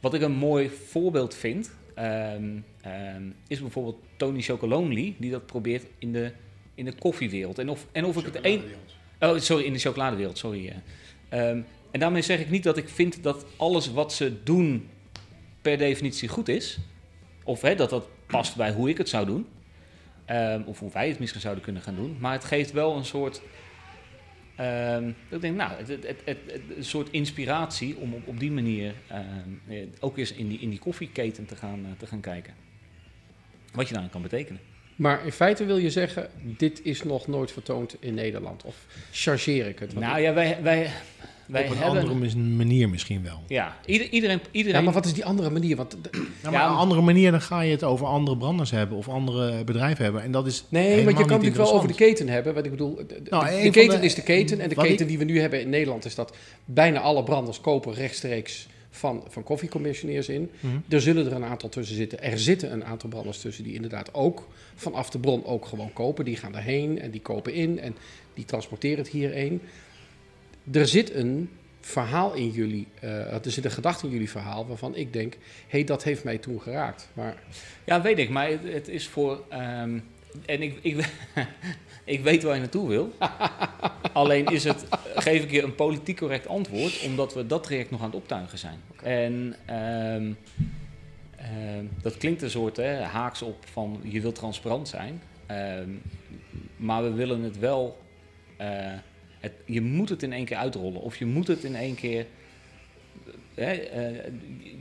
wat 0.07 0.15
ik 0.15 0.21
een 0.21 0.33
mooi 0.33 0.71
voorbeeld 0.71 1.35
vind, 1.35 1.71
ehm, 1.95 2.59
ehm, 2.81 3.23
is 3.49 3.61
bijvoorbeeld 3.61 3.99
Tony 4.17 4.43
Chocolonely, 4.43 5.15
die 5.19 5.31
dat 5.31 5.47
probeert 5.47 5.87
in 5.99 6.13
de, 6.13 6.33
in 6.75 6.85
de 6.85 6.93
koffiewereld. 6.93 7.59
En 7.59 7.69
of, 7.69 7.87
en 7.93 8.05
of 8.05 8.17
ik 8.17 8.25
het 8.25 8.39
een. 8.43 8.63
Oh, 9.21 9.39
sorry, 9.39 9.65
in 9.65 9.73
de 9.73 9.79
chocoladewereld, 9.79 10.39
sorry. 10.39 10.69
eh. 10.69 11.49
Ehm, 11.49 11.61
en 11.91 12.01
daarmee 12.01 12.23
zeg 12.23 12.41
ik 12.41 12.51
niet 12.51 12.63
dat 12.63 12.77
ik 12.77 12.89
vind 12.89 13.23
dat 13.23 13.47
alles 13.57 13.93
wat 13.93 14.13
ze 14.13 14.43
doen 14.43 14.89
per 15.63 15.79
definitie 15.79 16.29
goed 16.29 16.49
is. 16.49 16.79
Of 17.45 17.61
hè, 17.61 17.75
dat 17.75 17.91
dat 17.91 18.09
past 18.27 18.57
bij 18.57 18.73
hoe 18.73 18.89
ik 18.89 18.99
het 18.99 19.09
zou 19.09 19.27
doen. 19.27 19.47
Of 20.67 20.79
hoe 20.79 20.91
wij 20.93 21.09
het 21.09 21.19
misschien 21.19 21.41
zouden 21.41 21.65
kunnen 21.65 21.83
gaan 21.83 21.95
doen. 21.95 22.17
Maar 22.21 22.33
het 22.33 22.45
geeft 22.45 22.73
wel 22.73 22.97
een 22.97 23.05
soort. 23.05 23.43
Ehm, 24.57 25.09
ik 25.29 25.41
denk, 25.41 25.57
nou, 25.57 25.73
het, 25.73 26.07
het, 26.25 26.39
een 26.77 26.85
soort 26.85 27.11
inspiratie 27.11 27.97
om 27.97 28.15
op, 28.15 28.27
op 28.27 28.41
die 28.41 28.51
manier 28.51 28.95
ehm, 29.09 29.25
eh, 29.69 29.87
ook 30.01 30.19
eens 30.19 30.33
in 30.33 30.49
die, 30.49 30.59
in 30.59 30.71
die 30.71 30.79
koffieketen 30.79 31.47
te 31.47 31.57
gaan, 31.57 31.85
eh, 31.85 31.91
te 31.99 32.07
gaan 32.07 32.21
kijken. 32.21 32.55
Wat 33.73 33.87
je 33.87 33.93
daarin 33.93 34.11
kan 34.11 34.23
betekenen. 34.23 34.61
Maar 34.97 35.25
in 35.25 35.33
feite 35.33 35.65
wil 35.65 35.77
je 35.77 35.91
zeggen, 35.91 36.31
dit 36.43 36.85
is 36.85 37.03
nog 37.03 37.27
nooit 37.27 37.53
vertoond 37.53 37.97
in 38.01 38.15
Nederland. 38.15 38.63
Of 38.63 38.87
chargeer 39.13 39.67
ik 39.67 39.79
het? 39.79 39.95
Nou 39.95 40.21
ja, 40.21 40.35
wij, 40.35 40.63
wij, 40.63 40.91
wij 41.47 41.65
Op 41.65 41.71
een 41.71 41.77
hebben. 41.77 42.09
andere 42.09 42.37
manier 42.39 42.89
misschien 42.89 43.23
wel. 43.23 43.41
Ja, 43.49 43.77
ieder, 43.87 44.09
iedereen. 44.09 44.41
iedereen 44.51 44.79
Ja, 44.79 44.85
maar 44.85 44.95
wat 44.95 45.05
is 45.07 45.13
die 45.13 45.25
andere 45.25 45.51
manier? 45.51 45.77
Want, 45.77 45.97
Ja, 46.13 46.19
maar 46.43 46.53
Ja, 46.53 46.69
een 46.69 46.75
andere 46.77 47.01
manier 47.01 47.31
dan 47.31 47.41
ga 47.41 47.61
je 47.61 47.71
het 47.71 47.83
over 47.85 48.07
andere 48.07 48.37
branders 48.37 48.71
hebben 48.71 48.97
of 48.99 49.09
andere 49.09 49.65
bedrijven 49.65 50.05
hebben. 50.05 50.23
En 50.23 50.31
dat 50.31 50.47
is 50.47 50.65
nee, 50.69 51.05
want 51.05 51.19
je 51.19 51.25
kan 51.25 51.33
natuurlijk 51.33 51.57
wel 51.57 51.73
over 51.75 51.89
de 51.89 51.95
keten 51.95 52.29
hebben. 52.29 52.55
Want 52.55 52.65
ik 52.65 52.71
bedoel, 52.71 52.95
de, 52.95 53.23
Nou, 53.31 53.63
de 53.63 53.71
keten 53.71 54.01
de- 54.01 54.07
is 54.07 54.15
de 54.15 54.23
keten. 54.23 54.61
En 54.61 54.69
de 54.69 54.75
wat 54.75 54.85
keten 54.85 55.01
ik- 55.03 55.09
die 55.09 55.19
we 55.19 55.25
nu 55.25 55.41
hebben 55.41 55.61
in 55.61 55.69
Nederland 55.69 56.05
is 56.05 56.15
dat 56.15 56.37
bijna 56.65 57.01
alle 57.01 57.23
branders 57.25 57.61
kopen 57.61 57.95
rechtstreeks 57.95 58.67
van, 58.91 59.23
van 59.29 59.43
koffiecommissioneers 59.43 60.29
in. 60.29 60.51
Mhm. 60.61 60.77
Er 60.89 61.01
zullen 61.01 61.27
er 61.27 61.33
een 61.33 61.45
aantal 61.45 61.69
tussen 61.69 61.97
zitten. 61.97 62.23
Er 62.23 62.39
zitten 62.39 62.73
een 62.73 62.85
aantal 62.85 63.09
branders 63.09 63.39
tussen 63.41 63.65
die 63.65 63.75
inderdaad 63.75 64.15
ook 64.15 64.49
vanaf 64.75 65.11
de 65.11 65.19
bron 65.19 65.45
ook 65.45 65.67
gewoon 65.67 65.93
kopen. 65.93 66.25
Die 66.25 66.37
gaan 66.37 66.57
erheen 66.57 67.01
en 67.01 67.11
die 67.11 67.21
kopen 67.21 67.53
in 67.55 67.81
en 67.81 67.97
die 68.35 68.45
transporteren 68.45 68.99
het 68.99 69.09
hierheen. 69.09 69.61
Er 70.73 70.87
zit 70.89 71.15
een 71.15 71.51
verhaal 71.81 72.35
in 72.35 72.51
jullie, 72.51 72.87
eh, 73.01 73.45
er 73.45 73.51
zit 73.51 73.65
een 73.65 73.71
gedachte 73.71 74.07
in 74.07 74.13
jullie 74.13 74.31
verhaal 74.31 74.67
waarvan 74.67 74.95
ik 74.95 75.13
denk, 75.13 75.33
hé, 75.33 75.39
hey, 75.69 75.85
dat 75.85 76.03
heeft 76.03 76.25
mij 76.25 76.39
toen 76.39 76.61
geraakt. 76.61 77.09
Maar 77.13 77.43
Ja, 77.85 78.03
weet 78.03 78.19
ik, 78.19 78.31
maar 78.31 78.49
het, 78.49 78.61
het 78.63 78.89
is 78.89 79.09
voor. 79.09 79.45
ehm, 79.49 79.99
en 80.47 80.63
ik, 80.63 80.79
ik, 80.83 81.09
ik 82.05 82.21
weet 82.23 82.43
waar 82.43 82.55
je 82.55 82.61
naartoe 82.61 82.89
wil. 82.89 83.13
Alleen 84.13 84.47
is 84.47 84.65
het, 84.65 84.87
geef 85.15 85.43
ik 85.43 85.51
je 85.51 85.63
een 85.63 85.75
politiek 85.75 86.17
correct 86.17 86.47
antwoord, 86.49 87.03
omdat 87.07 87.35
we 87.35 87.47
dat 87.47 87.63
traject 87.63 87.91
nog 87.91 88.01
aan 88.01 88.07
het 88.07 88.17
optuigen 88.17 88.59
zijn. 88.59 88.79
En 89.03 89.55
ehm, 89.65 90.33
ehm, 91.37 91.85
dat 92.03 92.17
klinkt 92.17 92.43
een 92.43 92.51
soort 92.51 92.77
hè, 92.77 93.03
haaks 93.03 93.43
op 93.43 93.67
van 93.73 94.01
je 94.03 94.21
wilt 94.21 94.35
transparant 94.35 94.89
zijn. 94.89 95.23
Maar 96.77 97.03
we 97.03 97.13
willen 97.13 97.43
het 97.43 97.59
wel. 97.59 97.99
eh, 98.57 98.93
je 99.65 99.81
moet 99.81 100.09
het 100.09 100.23
in 100.23 100.33
één 100.33 100.45
keer 100.45 100.57
uitrollen. 100.57 101.01
Of 101.01 101.17
je 101.17 101.27
moet 101.27 101.47
het 101.47 101.65
in 101.65 101.75
één 101.75 101.95
keer. 101.95 102.27
Hè, 103.55 103.73
eh, 103.73 104.33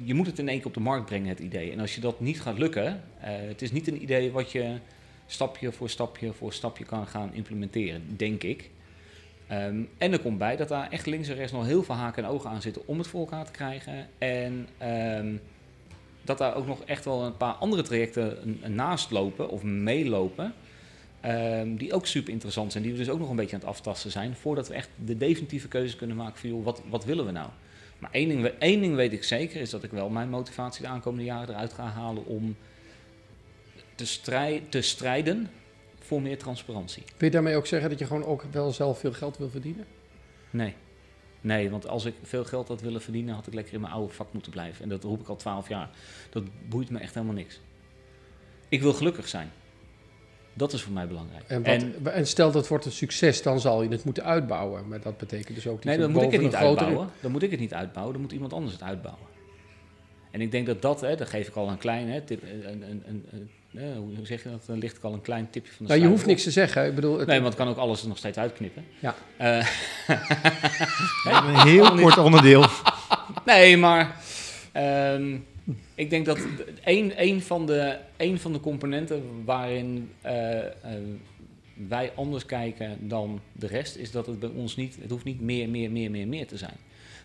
je 0.04 0.14
moet 0.14 0.28
het 0.28 0.40
in 0.40 0.50
één 0.50 0.58
keer 0.58 0.68
op 0.68 0.74
de 0.74 0.80
markt 0.80 1.06
brengen, 1.06 1.30
het 1.30 1.40
idee. 1.40 1.72
En 1.72 1.80
als 1.80 1.96
je 1.96 2.02
dat 2.02 2.20
niet 2.20 2.42
gaat 2.42 2.58
lukken, 2.58 3.04
eh, 3.20 3.30
het 3.32 3.62
is 3.62 3.72
niet 3.72 3.88
een 3.88 4.02
idee 4.02 4.32
wat 4.32 4.52
je 4.52 4.78
stapje 5.28 5.72
voor 5.72 5.90
stapje 5.90 6.34
voor 6.34 6.54
stapje 6.54 6.86
kan 6.86 7.08
gaan 7.08 7.34
implementeren, 7.34 8.02
denk 8.18 8.44
ik. 8.44 8.70
Ehm, 9.48 9.82
en 9.98 10.12
er 10.12 10.20
komt 10.20 10.38
bij 10.38 10.56
dat 10.56 10.68
daar 10.68 10.92
echt 10.92 11.06
links 11.06 11.28
en 11.28 11.36
rechts 11.36 11.52
nog 11.52 11.66
heel 11.66 11.84
veel 11.84 11.96
haken 11.96 12.24
en 12.24 12.30
ogen 12.30 12.50
aan 12.50 12.62
zitten 12.62 12.88
om 12.88 12.98
het 12.98 13.08
voor 13.08 13.20
elkaar 13.20 13.46
te 13.46 13.52
krijgen. 13.52 14.08
En 14.18 14.68
ehm, 14.78 15.36
dat 16.22 16.38
daar 16.38 16.56
ook 16.56 16.68
nog 16.68 16.84
echt 16.84 17.06
wel 17.06 17.24
een 17.24 17.38
paar 17.38 17.54
andere 17.54 17.82
trajecten 17.82 18.60
naast 18.68 19.12
lopen 19.12 19.50
of 19.50 19.64
meelopen. 19.64 20.54
Ehm, 21.26 21.76
die 21.76 21.94
ook 21.94 22.06
super 22.06 22.34
interessant 22.34 22.72
zijn, 22.72 22.84
die 22.84 22.92
we 22.92 22.98
dus 22.98 23.10
ook 23.10 23.20
nog 23.20 23.30
een 23.30 23.36
beetje 23.36 23.56
aan 23.56 23.62
het 23.62 23.70
aftasten 23.70 24.12
zijn. 24.12 24.36
Voordat 24.36 24.68
we 24.68 24.74
echt 24.74 24.90
de 25.06 25.18
definitieve 25.18 25.68
keuze 25.68 25.96
kunnen 25.96 26.16
maken 26.16 26.40
van 26.40 26.50
joh, 26.50 26.64
wat, 26.64 26.82
wat 26.90 27.06
willen 27.06 27.26
we 27.26 27.32
nou? 27.32 27.50
Maar 28.00 28.12
één 28.12 28.30
ding, 28.30 28.46
één 28.46 28.82
ding 28.82 28.96
weet 28.96 29.14
ik 29.14 29.24
zeker, 29.24 29.62
is 29.62 29.70
dat 29.70 29.84
ik 29.84 29.92
wel 29.92 30.10
mijn 30.10 30.30
motivatie 30.30 30.82
de 30.82 30.88
aankomende 30.88 31.26
jaren 31.26 31.50
eruit 31.50 31.74
ga 31.74 31.84
halen 31.88 32.26
om 32.26 32.56
te, 33.96 34.06
strij- 34.06 34.64
te 34.70 34.82
strijden 34.82 35.50
voor 36.00 36.22
meer 36.22 36.38
transparantie. 36.38 37.04
wil 37.06 37.28
je 37.28 37.30
daarmee 37.30 37.56
ook 37.56 37.68
zeggen 37.68 37.90
dat 37.90 38.00
je 38.00 38.06
gewoon 38.06 38.26
ook 38.26 38.44
wel 38.52 38.72
zelf 38.72 39.00
veel 39.00 39.14
geld 39.14 39.38
wil 39.38 39.50
verdienen? 39.50 39.86
Nee. 40.50 40.74
Nee, 41.42 41.70
want 41.70 41.88
als 41.88 42.06
ik 42.06 42.14
veel 42.24 42.46
geld 42.46 42.68
had 42.68 42.82
willen 42.82 43.02
verdienen, 43.02 43.36
had 43.36 43.48
ik 43.48 43.54
lekker 43.54 43.74
in 43.74 43.82
mijn 43.82 43.94
oude 43.94 44.14
vak 44.14 44.34
moeten 44.34 44.52
blijven. 44.52 44.84
En 44.84 44.90
dat 44.90 45.04
roep 45.04 45.22
ik 45.22 45.28
al 45.28 45.36
twaalf 45.36 45.70
jaar. 45.70 45.90
Dat 46.30 46.44
boeit 46.70 46.90
me 46.90 47.00
echt 47.00 47.14
helemaal 47.14 47.36
niks. 47.36 47.60
Ik 48.70 48.82
wil 48.82 48.94
gelukkig 48.94 49.28
zijn. 49.28 49.52
Dat 50.58 50.74
is 50.74 50.82
voor 50.82 50.94
mij 50.94 51.08
belangrijk. 51.08 51.44
En, 51.48 51.94
wat, 52.04 52.14
en, 52.14 52.28
stel 52.28 52.52
dat 52.52 52.68
wordt 52.68 52.86
een 52.86 52.92
succes, 52.92 53.42
dan 53.42 53.60
zal 53.60 53.82
je 53.84 53.90
het 53.90 54.04
moeten 54.04 54.24
uitbouwen. 54.24 54.88
Maar 54.88 55.02
dat 55.02 55.18
betekent 55.18 55.56
dus 55.56 55.68
ook 55.68 55.76
dat 55.76 55.84
nee, 55.86 55.96
je 55.96 56.02
dan 56.02 56.12
moet 56.12 56.22
ik 56.24 56.32
het 56.32 56.42
niet 56.42 56.56
uitbouwen. 56.56 57.10
Dan 57.22 57.32
moet 57.32 57.44
ik 57.44 57.52
het 57.52 57.60
niet 57.60 57.74
uitbouwen. 57.74 58.14
Dan 58.14 58.22
moet 58.22 58.32
iemand 58.32 58.54
anders 58.54 58.74
het 58.74 58.84
uitbouwen. 58.84 59.24
En 60.32 60.42
ik 60.42 60.52
denk 60.52 60.66
dat 60.66 60.82
dat, 60.82 61.02
hè, 61.02 61.16
daar 61.16 61.28
geef 61.28 61.48
ik 61.48 61.56
al 61.56 61.70
een 61.70 61.78
klein 61.78 62.10
hè, 62.10 62.22
tip. 62.22 62.44
Een, 62.44 62.82
een, 62.82 63.04
een, 63.08 63.26
een- 63.32 63.50
hè, 63.76 63.96
hoe 63.96 64.26
zeg 64.26 64.44
je 64.44 64.50
dat? 64.50 64.64
Dan 64.66 64.78
ligt 64.78 64.98
ik 64.98 65.04
al 65.04 65.14
een 65.14 65.22
klein 65.22 65.50
tipje 65.50 65.72
van 65.72 65.86
de 65.86 65.92
Nou, 65.92 66.04
je 66.04 66.10
hoeft 66.10 66.26
niks 66.26 66.44
te 66.44 66.52
zeggen. 66.52 66.86
Ik 66.86 66.96
bedoel, 66.96 67.20
het, 67.20 67.28
Nee, 67.28 67.40
want 67.40 67.52
ik 67.54 67.60
kan 67.60 67.68
ook 67.68 67.78
alles 67.78 68.02
er 68.02 68.08
nog 68.08 68.18
steeds 68.18 68.38
uitknippen. 68.38 68.86
Ja. 69.00 69.16
Eh, 69.38 69.68
Een 71.48 71.60
heel 71.68 71.96
kort 72.02 72.18
onderdeel. 72.18 72.66
Nee, 73.46 73.78
maar 73.78 74.16
ehm, 74.72 75.38
ik 75.96 76.10
denk 76.10 76.26
dat 76.26 76.40
een, 76.84 77.14
een, 77.22 77.42
van 77.42 77.66
de, 77.66 77.98
een 78.18 78.40
van 78.40 78.54
de 78.54 78.60
componenten 78.60 79.44
waarin 79.46 80.12
eh, 80.22 80.66
eh, 80.66 80.72
wij 81.88 82.12
anders 82.16 82.46
kijken 82.46 83.08
dan 83.08 83.42
de 83.52 83.68
rest, 83.68 83.96
is 83.96 84.12
dat 84.12 84.26
het 84.26 84.40
bij 84.40 84.50
ons 84.50 84.76
niet, 84.76 84.98
het 85.02 85.10
hoeft 85.10 85.24
niet 85.24 85.42
meer, 85.42 85.70
meer, 85.70 85.92
meer, 85.92 86.12
meer, 86.12 86.28
meer 86.28 86.48
te 86.48 86.58
zijn. 86.58 86.78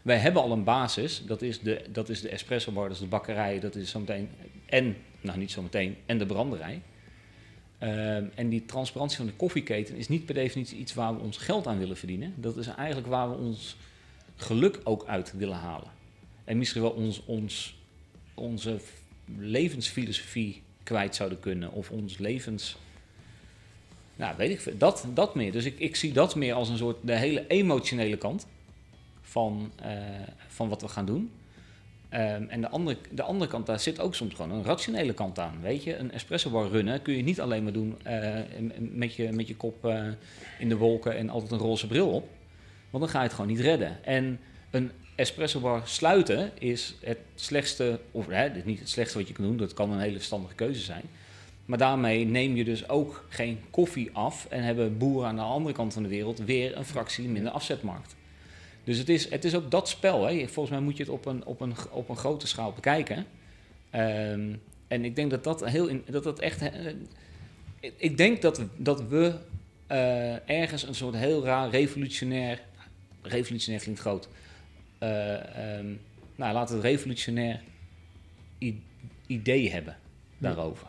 Wij 0.02 0.16
hebben 0.16 0.42
al 0.42 0.52
een 0.52 0.64
basis, 0.64 1.22
dat 1.26 1.42
is 1.42 1.60
de, 1.60 1.82
dat 1.92 2.08
is 2.08 2.20
de 2.20 2.28
espresso 2.28 2.72
bar, 2.72 2.84
dat 2.84 2.92
is 2.92 3.02
de 3.02 3.06
bakkerij, 3.08 3.60
dat 3.60 3.74
is 3.74 3.90
zometeen, 3.90 4.28
en, 4.66 4.96
nou 5.20 5.38
niet 5.38 5.50
zometeen, 5.50 5.96
en 6.06 6.18
de 6.18 6.26
branderij. 6.26 6.82
Ehm, 7.78 8.24
en 8.34 8.48
die 8.48 8.64
transparantie 8.64 9.16
van 9.16 9.26
de 9.26 9.32
koffieketen 9.32 9.96
is 9.96 10.08
niet 10.08 10.24
per 10.24 10.34
definitie 10.34 10.78
iets 10.78 10.94
waar 10.94 11.14
we 11.14 11.20
ons 11.20 11.36
geld 11.36 11.66
aan 11.66 11.78
willen 11.78 11.96
verdienen. 11.96 12.34
Dat 12.36 12.56
is 12.56 12.66
eigenlijk 12.66 13.08
waar 13.08 13.30
we 13.30 13.36
ons 13.36 13.76
geluk 14.36 14.80
ook 14.84 15.04
uit 15.06 15.32
willen 15.36 15.56
halen. 15.56 15.90
En 16.44 16.58
misschien 16.58 16.82
wel 16.82 16.90
ons, 16.90 17.24
ons, 17.24 17.79
onze 18.40 18.78
levensfilosofie 19.38 20.62
kwijt 20.82 21.14
zouden 21.14 21.40
kunnen. 21.40 21.73
Of 21.73 21.90
ons 21.90 22.18
levens... 22.18 22.76
Nou, 24.16 24.37
weet 24.37 24.50
ik 24.50 24.61
veel. 24.61 24.78
Dat, 24.78 25.06
dat 25.14 25.35
meer. 25.35 25.52
Dus 25.52 25.64
ik, 25.64 25.78
ik 25.78 25.97
zie 25.97 26.12
dat 26.12 26.35
meer 26.35 26.54
als 26.54 26.68
een 26.68 26.76
soort 26.76 26.97
de 27.00 27.16
hele 27.16 27.47
emotionele 27.47 28.16
kant 28.16 28.47
van, 29.23 29.73
eh, 29.82 29.92
van 30.49 30.68
wat 30.68 30.82
we 30.82 30.88
gaan 30.88 31.06
doen. 31.06 31.30
Ehm, 32.09 32.44
en 32.49 32.61
de 32.61 32.68
andere, 32.68 32.97
de 33.11 33.23
andere 33.23 33.50
kant, 33.50 33.66
daar 33.66 33.80
zit 33.80 34.00
ook 34.00 34.14
soms 34.14 34.35
gewoon 34.35 34.50
een 34.50 34.64
rationele 34.64 35.14
kant 35.14 35.38
aan. 35.38 35.61
Weet 35.61 35.85
je, 35.85 35.97
een 35.97 36.12
espresso 36.12 36.50
bar 36.50 36.68
runnen 36.68 37.02
kun 37.02 37.16
je 37.16 37.23
niet 37.23 37.40
alleen 37.40 37.62
maar 37.62 37.73
doen 37.73 37.97
eh, 38.02 38.38
met, 38.78 39.14
je, 39.14 39.32
met 39.32 39.49
je 39.49 39.56
kop 39.56 39.85
eh, 39.85 40.06
in 40.59 40.68
de 40.68 40.76
wolken 40.76 41.16
en 41.16 41.28
altijd 41.28 41.52
een 41.52 41.59
roze 41.59 41.87
bril 41.87 42.11
op. 42.11 42.28
Want 42.90 43.04
dan 43.04 43.12
ga 43.12 43.18
je 43.18 43.25
het 43.25 43.35
gewoon 43.35 43.50
niet 43.50 43.61
redden. 43.61 44.04
En 44.04 44.40
een 44.70 44.90
espresso 45.20 45.60
bar 45.60 45.82
sluiten 45.84 46.50
is 46.58 46.94
het 47.00 47.18
slechtste, 47.34 48.00
of 48.10 48.26
hè, 48.26 48.52
dit 48.52 48.64
niet 48.64 48.78
het 48.78 48.88
slechtste 48.88 49.18
wat 49.18 49.28
je 49.28 49.34
kan 49.34 49.44
doen, 49.44 49.56
dat 49.56 49.74
kan 49.74 49.90
een 49.92 50.00
hele 50.00 50.16
verstandige 50.16 50.54
keuze 50.54 50.80
zijn. 50.80 51.02
Maar 51.64 51.78
daarmee 51.78 52.24
neem 52.26 52.56
je 52.56 52.64
dus 52.64 52.88
ook 52.88 53.24
geen 53.28 53.58
koffie 53.70 54.10
af 54.12 54.46
en 54.50 54.62
hebben 54.62 54.98
boeren 54.98 55.28
aan 55.28 55.36
de 55.36 55.42
andere 55.42 55.74
kant 55.74 55.92
van 55.92 56.02
de 56.02 56.08
wereld 56.08 56.38
weer 56.38 56.76
een 56.76 56.84
fractie 56.84 57.28
minder 57.28 57.52
afzetmarkt. 57.52 58.16
Dus 58.84 58.98
het 58.98 59.08
is, 59.08 59.30
het 59.30 59.44
is 59.44 59.54
ook 59.54 59.70
dat 59.70 59.88
spel. 59.88 60.26
Hè. 60.26 60.46
Volgens 60.48 60.70
mij 60.70 60.80
moet 60.84 60.96
je 60.96 61.02
het 61.02 61.12
op 61.12 61.26
een, 61.26 61.44
op 61.44 61.60
een, 61.60 61.74
op 61.90 62.08
een 62.08 62.16
grote 62.16 62.46
schaal 62.46 62.72
bekijken. 62.72 63.26
Ehm, 63.90 64.52
en 64.88 65.04
ik 65.04 65.16
denk 65.16 65.30
dat 65.30 65.44
dat 65.44 65.64
heel 65.68 65.90
dat 66.06 66.24
dat 66.24 66.38
echt. 66.38 66.62
eh, 66.62 66.92
ik- 67.98 68.16
denk 68.16 68.42
dat 68.42 68.62
dat 68.76 69.02
we 69.08 69.34
eh, 69.86 70.48
ergens 70.50 70.82
een 70.86 70.94
soort 70.94 71.14
heel 71.16 71.44
raar 71.44 71.70
revolutionair. 71.70 72.60
Revolutionair 73.22 73.82
klinkt 73.82 74.00
groot. 74.00 74.28
Eh, 75.00 75.78
ehm, 75.78 75.87
nou, 76.37 76.52
laten 76.52 76.75
we 76.80 76.80
het 76.87 76.90
revolutionair 76.90 77.61
idee 79.26 79.71
hebben 79.71 79.97
daarover. 80.38 80.87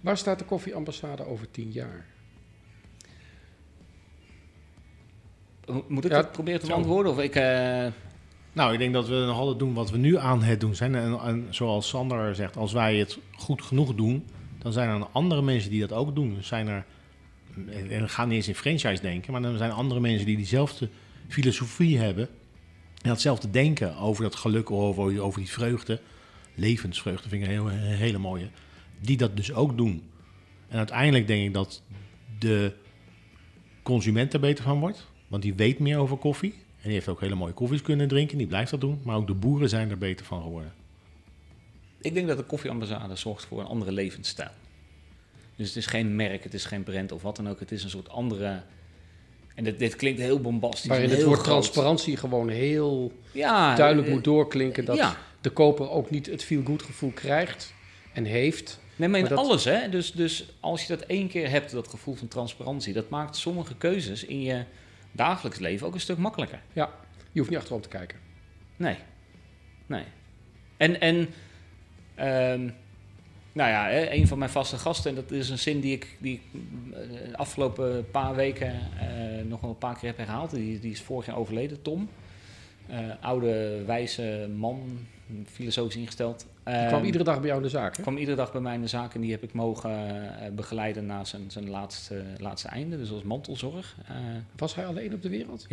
Waar 0.00 0.16
staat 0.16 0.38
de 0.38 0.44
koffieambassade 0.44 1.26
over 1.26 1.50
tien 1.50 1.70
jaar? 1.72 2.06
Mo- 5.66 5.84
Moet 5.88 6.04
ik 6.04 6.10
Ja, 6.10 6.16
het 6.16 6.32
proberen 6.32 6.60
te 6.60 6.66
beantwoorden? 6.66 7.12
Of 7.12 7.18
ik. 7.18 7.34
eh, 7.34 7.86
Nou, 8.52 8.72
ik 8.72 8.78
denk 8.78 8.92
dat 8.92 9.08
we 9.08 9.14
nog 9.14 9.36
altijd 9.38 9.58
doen 9.58 9.74
wat 9.74 9.90
we 9.90 9.98
nu 9.98 10.16
aan 10.18 10.42
het 10.42 10.60
doen 10.60 10.74
zijn. 10.74 10.94
En, 10.94 11.18
en 11.20 11.46
zoals 11.50 11.88
Sander 11.88 12.34
zegt, 12.34 12.56
als 12.56 12.72
wij 12.72 12.96
het 12.96 13.18
goed 13.36 13.62
genoeg 13.62 13.94
doen, 13.94 14.24
dan 14.58 14.72
zijn 14.72 14.88
er 14.88 15.06
andere 15.12 15.42
mensen 15.42 15.70
die 15.70 15.80
dat 15.80 15.92
ook 15.92 16.14
doen. 16.14 16.36
Er 16.36 16.44
zijn 16.44 16.68
er, 16.68 16.84
en 17.68 17.88
we 17.88 18.08
gaan 18.08 18.28
niet 18.28 18.36
eens 18.36 18.48
in 18.48 18.54
franchise 18.54 19.02
denken, 19.02 19.32
maar 19.32 19.42
dan 19.42 19.56
zijn 19.56 19.70
er 19.70 19.76
andere 19.76 20.00
mensen 20.00 20.26
die 20.26 20.36
diezelfde 20.36 20.88
filosofie 21.28 21.98
hebben. 21.98 22.28
En 23.02 23.08
datzelfde 23.08 23.50
denken 23.50 23.96
over 23.96 24.22
dat 24.22 24.34
geluk, 24.34 24.70
over, 24.70 25.20
over 25.20 25.40
die 25.40 25.50
vreugde. 25.50 26.00
Levensvreugde 26.54 27.28
vind 27.28 27.42
ik 27.42 27.48
een, 27.48 27.54
heel, 27.54 27.70
een 27.70 27.78
hele 27.78 28.18
mooie. 28.18 28.48
Die 29.00 29.16
dat 29.16 29.36
dus 29.36 29.52
ook 29.52 29.76
doen. 29.76 30.02
En 30.68 30.78
uiteindelijk 30.78 31.26
denk 31.26 31.46
ik 31.46 31.54
dat 31.54 31.82
de 32.38 32.72
consument 33.82 34.32
er 34.32 34.40
beter 34.40 34.64
van 34.64 34.80
wordt. 34.80 35.06
Want 35.28 35.42
die 35.42 35.54
weet 35.54 35.78
meer 35.78 35.98
over 35.98 36.16
koffie. 36.16 36.52
En 36.52 36.84
die 36.84 36.92
heeft 36.92 37.08
ook 37.08 37.20
hele 37.20 37.34
mooie 37.34 37.52
koffies 37.52 37.82
kunnen 37.82 38.08
drinken. 38.08 38.38
Die 38.38 38.46
blijft 38.46 38.70
dat 38.70 38.80
doen. 38.80 39.00
Maar 39.02 39.16
ook 39.16 39.26
de 39.26 39.34
boeren 39.34 39.68
zijn 39.68 39.90
er 39.90 39.98
beter 39.98 40.26
van 40.26 40.42
geworden. 40.42 40.72
Ik 42.00 42.14
denk 42.14 42.26
dat 42.26 42.36
de 42.36 42.44
koffieambassade 42.44 43.16
zorgt 43.16 43.44
voor 43.44 43.60
een 43.60 43.66
andere 43.66 43.92
levensstijl. 43.92 44.50
Dus 45.56 45.66
het 45.66 45.76
is 45.76 45.86
geen 45.86 46.16
merk, 46.16 46.44
het 46.44 46.54
is 46.54 46.64
geen 46.64 46.82
brand 46.82 47.12
of 47.12 47.22
wat 47.22 47.36
dan 47.36 47.48
ook. 47.48 47.60
Het 47.60 47.72
is 47.72 47.84
een 47.84 47.90
soort 47.90 48.08
andere... 48.08 48.62
En 49.58 49.64
dit, 49.64 49.78
dit 49.78 49.96
klinkt 49.96 50.20
heel 50.20 50.40
bombastisch. 50.40 50.88
Waarin 50.88 51.10
het 51.10 51.22
woord 51.22 51.44
transparantie 51.44 52.16
gewoon 52.16 52.48
heel 52.48 53.12
ja, 53.32 53.74
duidelijk 53.74 54.06
eh, 54.06 54.14
moet 54.14 54.24
doorklinken. 54.24 54.84
Dat 54.84 54.96
ja. 54.96 55.16
de 55.40 55.50
koper 55.50 55.90
ook 55.90 56.10
niet 56.10 56.26
het 56.26 56.44
feel-good 56.44 56.82
gevoel 56.82 57.10
krijgt 57.10 57.74
en 58.12 58.24
heeft. 58.24 58.80
Nee, 58.96 59.08
maar 59.08 59.18
in 59.18 59.24
Maar 59.26 59.36
dat- 59.36 59.44
alles, 59.46 59.64
hè. 59.64 59.88
Dus, 59.88 60.12
dus 60.12 60.48
als 60.60 60.82
je 60.82 60.96
dat 60.96 61.06
één 61.06 61.28
keer 61.28 61.50
hebt, 61.50 61.70
dat 61.70 61.88
gevoel 61.88 62.14
van 62.14 62.28
transparantie... 62.28 62.92
dat 62.92 63.08
maakt 63.08 63.36
sommige 63.36 63.74
keuzes 63.76 64.24
in 64.24 64.42
je 64.42 64.64
dagelijks 65.12 65.58
leven 65.58 65.86
ook 65.86 65.94
een 65.94 66.00
stuk 66.00 66.18
makkelijker. 66.18 66.60
Ja, 66.72 66.90
je 67.32 67.38
hoeft 67.38 67.50
niet 67.50 67.58
achterom 67.58 67.82
te 67.82 67.88
kijken. 67.88 68.18
Nee. 68.76 68.96
Nee. 69.86 70.04
En, 70.76 71.00
en 71.00 71.28
ehm, 72.14 72.70
nou 73.58 73.70
ja, 73.70 73.86
hè, 73.86 74.10
een 74.10 74.26
van 74.26 74.38
mijn 74.38 74.50
vaste 74.50 74.78
gasten, 74.78 75.10
en 75.10 75.16
dat 75.16 75.30
is 75.30 75.50
een 75.50 75.58
zin 75.58 75.80
die 75.80 75.92
ik, 75.92 76.16
die 76.18 76.34
ik 76.34 76.60
eh, 76.92 77.30
de 77.30 77.36
afgelopen 77.36 78.10
paar 78.10 78.34
weken 78.34 78.72
eh, 78.72 79.44
nog 79.44 79.60
wel 79.60 79.70
een 79.70 79.78
paar 79.78 79.98
keer 79.98 80.08
heb 80.08 80.16
herhaald. 80.16 80.50
Die, 80.50 80.78
die 80.78 80.90
is 80.90 81.02
vorig 81.02 81.26
jaar 81.26 81.36
overleden, 81.36 81.82
Tom. 81.82 82.08
Eh, 82.86 82.98
oude, 83.20 83.82
wijze 83.86 84.50
man, 84.56 85.06
filosofisch 85.46 85.96
ingesteld. 85.96 86.46
Die 86.64 86.86
kwam 86.86 87.04
iedere 87.04 87.24
dag 87.24 87.36
bij 87.38 87.46
jou 87.46 87.56
in 87.56 87.62
de 87.62 87.68
zaak. 87.68 87.96
Hè? 87.96 88.02
kwam 88.02 88.16
iedere 88.16 88.36
dag 88.36 88.52
bij 88.52 88.60
mij 88.60 88.74
in 88.74 88.80
de 88.80 88.86
zaak 88.86 89.14
en 89.14 89.20
die 89.20 89.30
heb 89.30 89.42
ik 89.42 89.52
mogen 89.52 90.32
begeleiden 90.54 91.06
na 91.06 91.24
zijn, 91.24 91.50
zijn 91.50 91.70
laatste, 91.70 92.22
laatste 92.38 92.68
einde, 92.68 92.96
dus 92.96 93.10
als 93.10 93.22
mantelzorg. 93.22 93.96
Was 94.56 94.74
hij 94.74 94.86
alleen 94.86 95.14
op 95.14 95.22
de 95.22 95.28
wereld? 95.28 95.66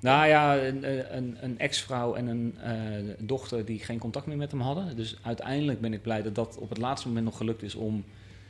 Nou 0.00 0.26
ja, 0.26 0.58
een, 0.58 1.16
een, 1.16 1.36
een 1.40 1.58
ex-vrouw 1.58 2.14
en 2.14 2.26
een 2.26 2.58
eh, 2.58 3.14
dochter 3.18 3.64
die 3.64 3.78
geen 3.78 3.98
contact 3.98 4.26
meer 4.26 4.36
met 4.36 4.50
hem 4.50 4.60
hadden. 4.60 4.96
Dus 4.96 5.18
uiteindelijk 5.22 5.80
ben 5.80 5.92
ik 5.92 6.02
blij 6.02 6.22
dat 6.22 6.34
dat 6.34 6.58
op 6.58 6.68
het 6.68 6.78
laatste 6.78 7.08
moment 7.08 7.26
nog 7.26 7.36
gelukt 7.36 7.62
is 7.62 7.74
om... 7.74 8.04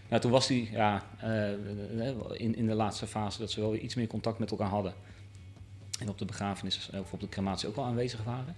Ja, 0.08 0.18
toen 0.18 0.30
was 0.30 0.48
hij 0.48 0.68
ja, 0.72 1.02
eh, 1.18 1.50
in, 2.32 2.56
in 2.56 2.66
de 2.66 2.74
laatste 2.74 3.06
fase 3.06 3.38
dat 3.38 3.50
ze 3.50 3.60
wel 3.60 3.74
iets 3.74 3.94
meer 3.94 4.06
contact 4.06 4.38
met 4.38 4.50
elkaar 4.50 4.68
hadden. 4.68 4.94
En 5.98 6.08
op 6.08 6.18
de 6.18 6.24
begrafenis 6.24 6.90
of 7.00 7.12
op 7.12 7.20
de 7.20 7.28
crematie 7.28 7.68
ook 7.68 7.76
wel 7.76 7.84
aanwezig 7.84 8.24
waren. 8.24 8.56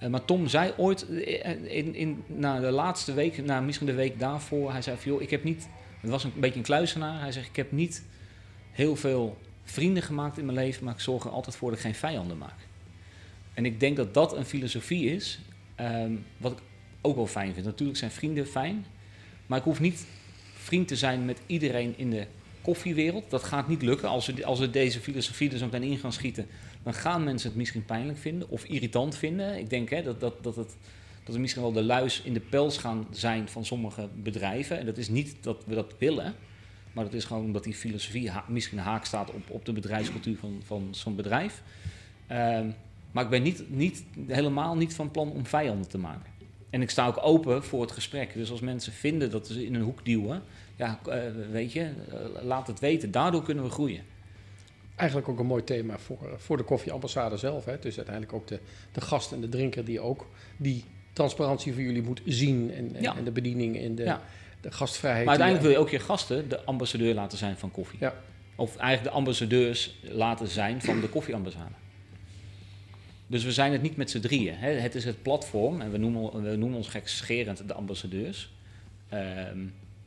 Eh, 0.00 0.08
maar 0.08 0.24
Tom 0.24 0.48
zei 0.48 0.72
ooit 0.76 1.08
eh, 1.08 1.76
in, 1.76 1.94
in, 1.94 2.24
na 2.26 2.60
de 2.60 2.70
laatste 2.70 3.12
week, 3.12 3.44
na 3.44 3.60
misschien 3.60 3.86
de 3.86 3.94
week 3.94 4.18
daarvoor, 4.18 4.72
hij 4.72 4.82
zei 4.82 4.96
van 4.96 5.12
joh, 5.12 5.22
ik 5.22 5.30
heb 5.30 5.44
niet... 5.44 5.68
Het 6.00 6.10
was 6.10 6.24
een 6.24 6.32
beetje 6.36 6.58
een 6.58 6.64
kluisenaar. 6.64 7.20
Hij 7.20 7.32
zegt, 7.32 7.48
ik 7.48 7.56
heb 7.56 7.72
niet 7.72 8.04
heel 8.70 8.96
veel 8.96 9.38
vrienden 9.70 10.02
gemaakt 10.02 10.38
in 10.38 10.44
mijn 10.44 10.58
leven, 10.58 10.84
maar 10.84 10.94
ik 10.94 11.00
zorg 11.00 11.24
er 11.24 11.30
altijd 11.30 11.56
voor 11.56 11.68
dat 11.70 11.78
ik 11.78 11.84
geen 11.84 11.94
vijanden 11.94 12.38
maak. 12.38 12.58
En 13.54 13.64
ik 13.64 13.80
denk 13.80 13.96
dat 13.96 14.14
dat 14.14 14.36
een 14.36 14.44
filosofie 14.44 15.14
is, 15.14 15.40
ehm, 15.74 16.12
wat 16.36 16.52
ik 16.52 16.58
ook 17.00 17.16
wel 17.16 17.26
fijn 17.26 17.54
vind. 17.54 17.66
Natuurlijk 17.66 17.98
zijn 17.98 18.10
vrienden 18.10 18.46
fijn, 18.46 18.86
maar 19.46 19.58
ik 19.58 19.64
hoef 19.64 19.80
niet 19.80 20.06
vriend 20.54 20.88
te 20.88 20.96
zijn 20.96 21.24
met 21.24 21.40
iedereen 21.46 21.94
in 21.96 22.10
de 22.10 22.26
koffiewereld. 22.62 23.30
Dat 23.30 23.42
gaat 23.42 23.68
niet 23.68 23.82
lukken. 23.82 24.08
Als 24.08 24.26
we, 24.26 24.44
als 24.44 24.58
we 24.58 24.70
deze 24.70 25.00
filosofie 25.00 25.50
er 25.50 25.58
zo 25.58 25.64
meteen 25.64 25.82
in 25.82 25.98
gaan 25.98 26.12
schieten, 26.12 26.46
dan 26.82 26.94
gaan 26.94 27.24
mensen 27.24 27.48
het 27.48 27.58
misschien 27.58 27.84
pijnlijk 27.84 28.18
vinden 28.18 28.48
of 28.48 28.64
irritant 28.64 29.16
vinden. 29.16 29.58
Ik 29.58 29.70
denk 29.70 29.90
hè, 29.90 30.02
dat, 30.02 30.20
dat, 30.20 30.42
dat, 30.42 30.56
het, 30.56 30.76
dat 31.24 31.34
we 31.34 31.40
misschien 31.40 31.62
wel 31.62 31.72
de 31.72 31.82
luis 31.82 32.22
in 32.22 32.32
de 32.32 32.40
pels 32.40 32.78
gaan 32.78 33.06
zijn 33.10 33.48
van 33.48 33.64
sommige 33.64 34.08
bedrijven. 34.14 34.78
En 34.78 34.86
dat 34.86 34.98
is 34.98 35.08
niet 35.08 35.36
dat 35.40 35.64
we 35.66 35.74
dat 35.74 35.94
willen. 35.98 36.34
Maar 36.92 37.04
dat 37.04 37.14
is 37.14 37.24
gewoon 37.24 37.44
omdat 37.44 37.64
die 37.64 37.74
filosofie 37.74 38.30
ha- 38.30 38.44
misschien 38.48 38.78
haak 38.78 39.04
staat 39.04 39.30
op, 39.32 39.50
op 39.50 39.64
de 39.64 39.72
bedrijfscultuur 39.72 40.36
van, 40.36 40.60
van 40.64 40.88
zo'n 40.90 41.16
bedrijf. 41.16 41.62
Ehm, 42.26 42.70
maar 43.12 43.24
ik 43.24 43.30
ben 43.30 43.42
niet, 43.42 43.62
niet, 43.70 44.04
helemaal 44.26 44.76
niet 44.76 44.94
van 44.94 45.10
plan 45.10 45.30
om 45.32 45.46
vijanden 45.46 45.88
te 45.88 45.98
maken. 45.98 46.30
En 46.70 46.82
ik 46.82 46.90
sta 46.90 47.06
ook 47.06 47.18
open 47.22 47.64
voor 47.64 47.80
het 47.80 47.92
gesprek. 47.92 48.34
Dus 48.34 48.50
als 48.50 48.60
mensen 48.60 48.92
vinden 48.92 49.30
dat 49.30 49.46
ze 49.46 49.64
in 49.66 49.74
een 49.74 49.82
hoek 49.82 50.04
duwen, 50.04 50.42
ja, 50.76 50.98
eh, 51.08 51.20
weet 51.50 51.72
je, 51.72 51.80
eh, 51.82 52.42
laat 52.42 52.66
het 52.66 52.80
weten. 52.80 53.10
Daardoor 53.10 53.42
kunnen 53.42 53.64
we 53.64 53.70
groeien. 53.70 54.02
Eigenlijk 54.96 55.28
ook 55.30 55.38
een 55.38 55.46
mooi 55.46 55.64
thema 55.64 55.98
voor, 55.98 56.18
voor 56.36 56.56
de 56.56 56.62
koffieambassade 56.62 57.36
zelf. 57.36 57.64
Hè? 57.64 57.78
Dus 57.78 57.96
uiteindelijk 57.96 58.34
ook 58.36 58.46
de, 58.46 58.58
de 58.92 59.00
gast 59.00 59.32
en 59.32 59.40
de 59.40 59.48
drinker 59.48 59.84
die 59.84 60.00
ook 60.00 60.26
die 60.56 60.84
transparantie 61.12 61.72
voor 61.72 61.82
jullie 61.82 62.02
moet 62.02 62.20
zien. 62.24 62.70
En, 62.70 62.94
en, 62.96 63.02
Ja. 63.02 63.16
en 63.16 63.24
de 63.24 63.30
bediening 63.32 63.78
en 63.78 63.94
de, 63.94 64.02
Ja. 64.02 64.22
De 64.60 64.72
gastvrijheid. 64.72 65.26
Maar 65.26 65.38
uiteindelijk 65.38 65.68
wil 65.68 65.78
je 65.78 65.86
ook 65.86 66.00
je 66.00 66.06
gasten 66.06 66.48
de 66.48 66.64
ambassadeur 66.64 67.14
laten 67.14 67.38
zijn 67.38 67.56
van 67.56 67.70
koffie. 67.70 67.98
Ja. 68.00 68.14
Of 68.56 68.76
eigenlijk 68.76 69.10
de 69.10 69.18
ambassadeurs 69.18 69.94
laten 70.02 70.48
zijn 70.48 70.82
van 70.82 71.00
de 71.00 71.08
koffieambassade. 71.08 71.74
Dus 73.26 73.44
we 73.44 73.52
zijn 73.52 73.72
het 73.72 73.82
niet 73.82 73.96
met 73.96 74.10
z'n 74.10 74.20
drieën. 74.20 74.54
Hè. 74.56 74.70
Het 74.70 74.94
is 74.94 75.04
het 75.04 75.22
platform 75.22 75.80
en 75.80 75.90
we 75.90 75.98
noemen, 75.98 76.42
we 76.42 76.56
noemen 76.56 76.76
ons 76.76 76.88
gekscherend 76.88 77.68
de 77.68 77.74
ambassadeurs. 77.74 78.52
Ehm, 79.08 79.58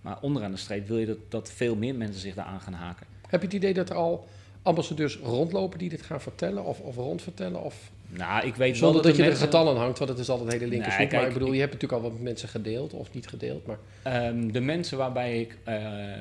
maar 0.01 0.17
onderaan 0.21 0.51
de 0.51 0.57
streep 0.57 0.87
wil 0.87 0.97
je 0.97 1.05
dat, 1.05 1.17
dat 1.29 1.51
veel 1.51 1.75
meer 1.75 1.95
mensen 1.95 2.21
zich 2.21 2.35
daaraan 2.35 2.61
gaan 2.61 2.73
haken. 2.73 3.07
Heb 3.27 3.39
je 3.39 3.45
het 3.45 3.55
idee 3.55 3.73
dat 3.73 3.89
er 3.89 3.95
al 3.95 4.27
ambassadeurs 4.61 5.17
rondlopen 5.17 5.79
die 5.79 5.89
dit 5.89 6.01
gaan 6.01 6.21
vertellen 6.21 6.63
of, 6.63 6.79
of 6.79 6.95
rondvertellen? 6.95 7.63
Of 7.63 7.91
Nou, 8.17 8.47
ik 8.47 8.55
weet 8.55 8.69
wel 8.69 8.75
Zonder 8.75 8.93
dat, 8.93 9.03
dat 9.03 9.11
er 9.11 9.17
je 9.17 9.23
er 9.23 9.27
mensen- 9.29 9.45
getallen 9.47 9.75
hangt, 9.77 9.97
want 9.97 10.09
het 10.09 10.19
is 10.19 10.29
altijd 10.29 10.51
hele 10.51 10.67
linker 10.67 10.97
Nee. 10.97 11.07
Maar 11.11 11.27
ik 11.27 11.33
bedoel, 11.33 11.47
ik- 11.47 11.53
je 11.53 11.59
hebt 11.59 11.73
natuurlijk 11.73 12.03
al 12.03 12.09
wat 12.11 12.19
mensen 12.19 12.49
gedeeld 12.49 12.93
of 12.93 13.13
niet 13.13 13.27
gedeeld. 13.27 13.65
Maar 13.65 13.77
Ehm, 14.03 14.51
de 14.51 14.61
mensen 14.61 14.97
waarbij 14.97 15.41
ik 15.41 15.57
eh, 15.63 16.13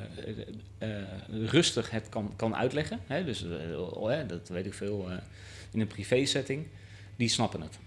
eh, 0.77 0.89
rustig 1.45 1.89
het 1.89 2.09
kan, 2.09 2.33
kan 2.35 2.55
uitleggen, 2.55 2.99
hè, 3.07 3.23
dus 3.23 3.45
eh, 3.45 3.79
oh, 4.01 4.11
dat 4.27 4.49
weet 4.49 4.65
ik 4.65 4.73
veel, 4.73 5.07
in 5.73 5.79
een 5.79 5.87
privé 5.87 6.25
setting, 6.25 6.65
die 7.15 7.27
snappen 7.29 7.61
het. 7.61 7.79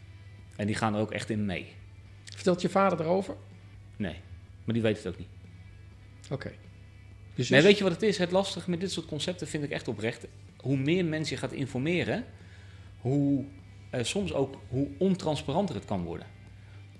En 0.57 0.67
die 0.67 0.75
gaan 0.77 0.95
er 0.95 1.01
ook 1.01 1.13
echt 1.13 1.31
in 1.31 1.47
mee. 1.47 1.67
vertelt 2.35 2.61
je 2.63 2.69
vader 2.69 3.01
erover? 3.01 3.35
Nee, 3.97 4.17
maar 4.65 4.75
die 4.75 4.83
weet 4.83 4.97
het 4.97 5.07
ook 5.07 5.19
niet. 5.19 5.29
Oké. 6.31 6.53
Dus 7.35 7.49
Nee, 7.49 7.63
weet 7.63 7.77
je 7.79 7.83
wat 7.85 7.93
het 7.93 8.03
is? 8.03 8.19
Het 8.19 8.31
lastige 8.31 8.71
met 8.71 8.81
dit 8.81 8.93
soort 8.93 9.07
concepten 9.07 9.47
vind 9.47 9.65
ik 9.65 9.71
echt 9.71 9.89
oprecht. 9.89 10.27
Hoe 10.57 10.77
meer 10.77 11.05
mensen 11.05 11.35
je 11.35 11.41
gaat 11.41 11.53
informeren, 11.53 12.25
hoe 13.01 13.45
eh, 13.97 14.05
soms 14.05 14.33
ook 14.33 14.55
hoe 14.69 14.89
ontransparanter 14.99 15.75
het 15.75 15.85
kan 15.85 16.05
worden. 16.05 16.27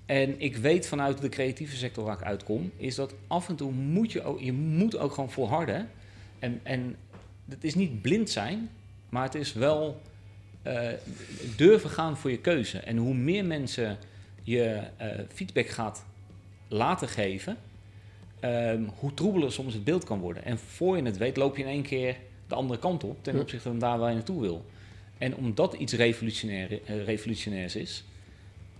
En 0.05 0.39
ik 0.39 0.57
weet 0.57 0.87
vanuit 0.87 1.21
de 1.21 1.29
creatieve 1.29 1.75
sector 1.75 2.03
waar 2.03 2.17
ik 2.19 2.23
uitkom, 2.23 2.71
is 2.77 2.95
dat 2.95 3.13
af 3.27 3.49
en 3.49 3.55
toe 3.55 3.71
moet 3.71 4.11
je 4.11 4.23
ook, 4.23 4.39
je 4.39 4.53
moet 4.53 4.97
ook 4.97 5.13
gewoon 5.13 5.31
volharden. 5.31 5.89
En, 6.39 6.59
en 6.63 6.95
het 7.49 7.63
is 7.63 7.75
niet 7.75 8.01
blind 8.01 8.29
zijn, 8.29 8.69
maar 9.09 9.23
het 9.23 9.35
is 9.35 9.53
wel 9.53 10.01
eh, 10.61 10.89
durven 11.55 11.89
gaan 11.89 12.17
voor 12.17 12.31
je 12.31 12.39
keuze. 12.39 12.79
En 12.79 12.97
hoe 12.97 13.13
meer 13.13 13.45
mensen 13.45 13.97
je 14.43 14.81
eh, 14.97 15.07
feedback 15.33 15.67
gaat 15.67 16.05
laten 16.67 17.07
geven, 17.07 17.57
ehm, 18.39 18.83
hoe 18.99 19.13
troebeler 19.13 19.51
soms 19.51 19.73
het 19.73 19.83
beeld 19.83 20.03
kan 20.03 20.19
worden. 20.19 20.45
En 20.45 20.57
voor 20.57 20.97
je 20.97 21.03
het 21.03 21.17
weet, 21.17 21.37
loop 21.37 21.57
je 21.57 21.63
in 21.63 21.69
één 21.69 21.83
keer 21.83 22.15
de 22.47 22.55
andere 22.55 22.79
kant 22.79 23.03
op 23.03 23.23
ten 23.23 23.39
opzichte 23.39 23.69
van 23.69 23.79
daar 23.79 23.97
waar 23.97 24.09
je 24.09 24.15
naartoe 24.15 24.41
wil. 24.41 24.65
En 25.17 25.35
omdat 25.35 25.73
iets 25.73 25.93
revolutionair, 25.93 26.79
eh, 26.85 27.03
revolutionairs 27.03 27.75
is, 27.75 28.03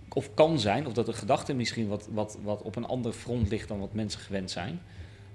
of 0.08 0.34
kan 0.34 0.60
zijn, 0.60 0.86
of 0.86 0.92
dat 0.92 1.06
de 1.06 1.12
gedachte 1.12 1.54
misschien 1.54 1.88
wat, 1.88 2.08
wat, 2.12 2.38
wat 2.42 2.62
op 2.62 2.76
een 2.76 2.86
ander 2.86 3.12
front 3.12 3.48
ligt 3.50 3.68
dan 3.68 3.78
wat 3.78 3.94
mensen 3.94 4.20
gewend 4.20 4.50
zijn, 4.50 4.80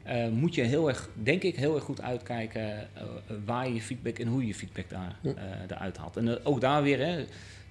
eh, 0.04 0.28
moet 0.28 0.56
je 0.56 0.62
heel 0.62 0.88
erg, 0.88 1.10
denk 1.14 1.44
ik, 1.44 1.56
heel 1.56 1.76
erg 1.76 1.84
goed 1.84 2.02
uitkijken 2.02 2.80
eh, 2.80 3.04
waar 3.46 3.70
je 3.70 3.82
feedback 3.82 4.20
en 4.20 4.28
hoe 4.28 4.48
je 4.48 4.56
feedback 4.56 4.90
daar, 4.90 5.16
eh, 5.24 5.32
eruit 5.68 5.98
haalt. 5.98 6.18
En 6.18 6.46
ook 6.46 6.62
daar 6.62 6.84
weer, 6.84 7.00
hè, 7.00 7.26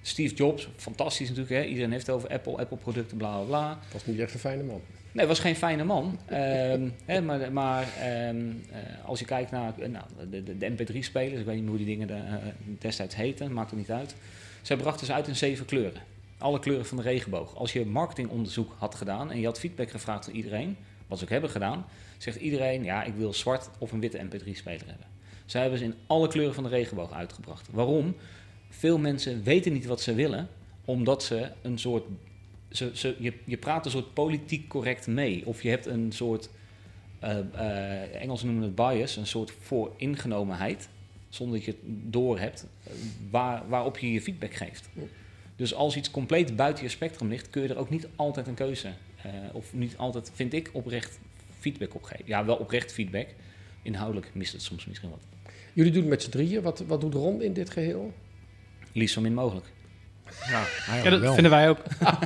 Steve 0.05 0.35
Jobs, 0.35 0.69
fantastisch 0.75 1.29
natuurlijk, 1.29 1.55
hè, 1.55 1.63
iedereen 1.63 1.91
heeft 1.91 2.07
het 2.07 2.15
over 2.15 2.29
Apple, 2.29 2.57
Apple-producten, 2.57 3.17
bla 3.17 3.35
bla 3.35 3.45
bla. 3.45 3.79
Was 3.93 4.05
niet 4.05 4.19
echt 4.19 4.33
een 4.33 4.39
fijne 4.39 4.63
man. 4.63 4.81
Nee, 5.11 5.25
was 5.25 5.39
geen 5.39 5.55
fijne 5.55 5.83
man. 5.83 6.19
Ehm, 6.25 6.87
hè, 7.05 7.21
maar 7.21 7.51
maar 7.51 7.87
ehm, 7.99 8.49
eh, 8.71 9.05
als 9.05 9.19
je 9.19 9.25
kijkt 9.25 9.51
naar 9.51 9.73
eh, 9.79 9.89
nou, 9.89 10.05
de, 10.29 10.43
de, 10.43 10.57
de 10.57 10.69
MP3-spelers, 10.71 11.39
ik 11.39 11.45
weet 11.45 11.59
niet 11.59 11.67
hoe 11.67 11.77
die 11.77 11.85
dingen 11.85 12.07
de, 12.07 12.13
eh, 12.13 12.37
destijds 12.79 13.15
heten, 13.15 13.53
maakt 13.53 13.71
er 13.71 13.77
niet 13.77 13.91
uit. 13.91 14.15
Zij 14.61 14.77
brachten 14.77 15.05
ze 15.05 15.13
uit 15.13 15.27
in 15.27 15.35
zeven 15.35 15.65
kleuren. 15.65 16.01
Alle 16.37 16.59
kleuren 16.59 16.85
van 16.85 16.97
de 16.97 17.03
regenboog. 17.03 17.55
Als 17.55 17.73
je 17.73 17.85
marketingonderzoek 17.85 18.75
had 18.77 18.95
gedaan 18.95 19.31
en 19.31 19.39
je 19.39 19.45
had 19.45 19.59
feedback 19.59 19.89
gevraagd 19.89 20.25
van 20.25 20.33
iedereen, 20.33 20.77
wat 21.07 21.17
ze 21.17 21.23
ook 21.23 21.29
hebben 21.29 21.49
gedaan, 21.49 21.85
zegt 22.17 22.37
iedereen, 22.37 22.83
ja, 22.83 23.03
ik 23.03 23.13
wil 23.13 23.33
zwart 23.33 23.69
of 23.77 23.91
een 23.91 23.99
witte 23.99 24.17
MP3-speler 24.17 24.87
hebben. 24.87 25.07
Zij 25.45 25.61
hebben 25.61 25.79
ze 25.79 25.85
in 25.85 25.95
alle 26.07 26.27
kleuren 26.27 26.53
van 26.53 26.63
de 26.63 26.69
regenboog 26.69 27.13
uitgebracht. 27.13 27.67
Waarom? 27.71 28.15
Veel 28.77 28.97
mensen 28.97 29.43
weten 29.43 29.73
niet 29.73 29.85
wat 29.85 30.01
ze 30.01 30.13
willen, 30.13 30.49
omdat 30.85 31.23
ze 31.23 31.51
een 31.61 31.77
soort 31.77 32.03
ze, 32.73 32.91
ze, 32.93 33.15
je, 33.19 33.33
je 33.45 33.57
praat 33.57 33.85
een 33.85 33.91
soort 33.91 34.13
politiek 34.13 34.67
correct 34.67 35.07
mee. 35.07 35.45
Of 35.45 35.61
je 35.61 35.69
hebt 35.69 35.85
een 35.85 36.11
soort, 36.11 36.49
eh 37.19 37.37
eh, 37.53 38.21
Engels 38.21 38.43
noemen 38.43 38.63
het 38.63 38.75
bias, 38.75 39.15
een 39.15 39.27
soort 39.27 39.51
vooringenomenheid, 39.59 40.89
zonder 41.29 41.55
dat 41.55 41.65
je 41.65 41.71
het 41.71 42.11
door 42.13 42.39
hebt, 42.39 42.65
eh, 42.83 42.93
waar, 43.29 43.63
waarop 43.67 43.97
je 43.97 44.11
je 44.11 44.21
feedback 44.21 44.53
geeft. 44.53 44.89
Ja. 44.93 45.01
Dus 45.55 45.73
als 45.73 45.95
iets 45.95 46.11
compleet 46.11 46.55
buiten 46.55 46.83
je 46.83 46.89
spectrum 46.89 47.29
ligt, 47.29 47.49
kun 47.49 47.61
je 47.61 47.67
er 47.67 47.77
ook 47.77 47.89
niet 47.89 48.07
altijd 48.15 48.47
een 48.47 48.53
keuze, 48.53 48.91
eh, 49.21 49.31
of 49.51 49.73
niet 49.73 49.97
altijd, 49.97 50.31
vind 50.33 50.53
ik, 50.53 50.69
oprecht 50.73 51.19
feedback 51.59 51.95
op 51.95 52.03
geven. 52.03 52.25
Ja, 52.27 52.45
wel 52.45 52.55
oprecht 52.55 52.93
feedback. 52.93 53.27
Inhoudelijk 53.81 54.29
mist 54.33 54.53
het 54.53 54.61
soms 54.61 54.85
misschien 54.85 55.09
wat. 55.09 55.23
Jullie 55.73 55.91
doen 55.91 56.01
het 56.01 56.09
met 56.09 56.23
z'n 56.23 56.29
drieën. 56.29 56.61
Wat, 56.61 56.79
wat 56.79 57.01
doet 57.01 57.13
Ron 57.13 57.41
in 57.41 57.53
dit 57.53 57.69
geheel? 57.69 58.13
Liefst 58.93 59.13
zo 59.13 59.21
min 59.21 59.33
mogelijk. 59.33 59.65
Ja, 60.49 60.63
Ja, 61.03 61.09
dat 61.09 61.33
vinden 61.33 61.51
wij 61.51 61.69
ook. 61.69 61.77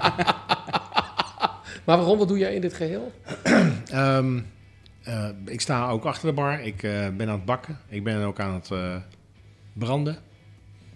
Maar 1.85 1.97
Ron, 1.99 2.17
wat 2.17 2.27
doe 2.27 2.37
jij 2.37 2.55
in 2.55 2.61
dit 2.61 2.73
geheel? 2.73 3.11
Ehm, 3.91 4.39
eh, 5.03 5.29
ik 5.45 5.61
sta 5.61 5.89
ook 5.89 6.05
achter 6.05 6.27
de 6.27 6.33
bar. 6.33 6.61
Ik 6.61 6.83
eh, 6.83 7.07
ben 7.17 7.27
aan 7.27 7.35
het 7.35 7.45
bakken. 7.45 7.79
Ik 7.87 8.03
ben 8.03 8.21
ook 8.23 8.39
aan 8.39 8.53
het 8.53 8.71
eh, 8.71 8.95
branden. 9.73 10.17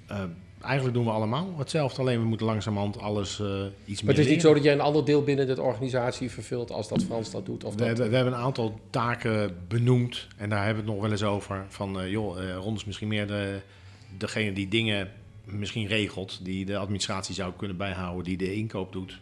Eh, 0.08 0.20
eigenlijk 0.62 0.96
doen 0.96 1.06
we 1.06 1.12
allemaal 1.12 1.54
hetzelfde. 1.58 2.02
Alleen 2.02 2.20
we 2.20 2.26
moeten 2.26 2.46
langzamerhand 2.46 3.00
alles 3.00 3.40
eh, 3.40 3.46
iets 3.86 4.02
Maar 4.02 4.14
meer 4.14 4.16
het 4.16 4.18
is 4.26 4.32
niet 4.32 4.42
zo 4.42 4.54
dat 4.54 4.64
jij 4.64 4.74
een 4.74 4.82
ander 4.82 5.06
deel 5.06 5.24
binnen 5.24 5.48
de 5.48 5.62
organisatie 5.62 6.32
vervult 6.32 6.72
als 6.72 6.88
dat 6.88 7.04
Frans 7.04 7.32
dat 7.32 7.46
doet. 7.46 7.64
Of 7.64 7.72
We, 7.72 7.78
dat, 7.78 7.88
hebben- 7.88 8.10
we 8.10 8.16
hebben 8.16 8.34
een 8.34 8.40
aantal 8.40 8.80
taken 8.90 9.58
benoemd. 9.68 10.28
En 10.38 10.50
daar 10.50 10.66
hebben 10.66 10.84
we 10.84 10.90
het 10.90 11.00
nog 11.00 11.02
wel 11.10 11.12
eens 11.12 11.24
over. 11.36 11.66
Van, 11.70 12.02
eh, 12.02 12.10
joh, 12.12 12.44
eh, 12.50 12.56
Ron 12.56 12.76
is 12.76 12.86
misschien 12.86 13.08
meer 13.08 13.28
de, 13.28 13.60
degene 14.18 14.54
die 14.54 14.68
dingen 14.68 15.12
misschien 15.52 15.88
regelt. 15.88 16.40
Die 16.46 16.66
de 16.66 16.78
administratie 16.78 17.36
zou 17.36 17.54
kunnen 17.58 17.78
bijhouden. 17.78 18.24
Die 18.24 18.38
de 18.38 18.56
inkoop 18.56 18.92
doet. 18.92 19.20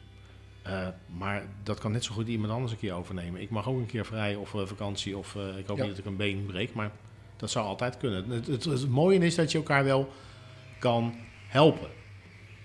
Eh, 0.61 0.87
maar 1.17 1.43
dat 1.63 1.79
kan 1.79 1.91
net 1.91 2.03
zo 2.03 2.13
goed 2.13 2.27
iemand 2.27 2.53
anders 2.53 2.71
een 2.71 2.77
keer 2.77 2.93
overnemen. 2.93 3.41
Ik 3.41 3.49
mag 3.49 3.67
ook 3.67 3.77
een 3.77 3.85
keer 3.85 4.05
vrij 4.05 4.35
of 4.35 4.55
eh, 4.55 4.61
vakantie. 4.65 5.17
Of 5.17 5.35
eh, 5.35 5.57
ik 5.57 5.67
hoop 5.67 5.77
Ja. 5.77 5.83
niet 5.83 5.91
dat 5.91 5.99
ik 5.99 6.05
een 6.11 6.15
been 6.15 6.45
breek. 6.45 6.73
Maar 6.73 6.91
dat 7.37 7.49
zou 7.51 7.65
altijd 7.65 7.97
kunnen. 7.97 8.29
Het, 8.29 8.47
het, 8.47 8.63
het 8.63 8.89
mooie 8.89 9.19
is 9.19 9.35
dat 9.35 9.51
je 9.51 9.57
elkaar 9.57 9.83
wel 9.83 10.09
kan 10.79 11.13
helpen. 11.47 11.89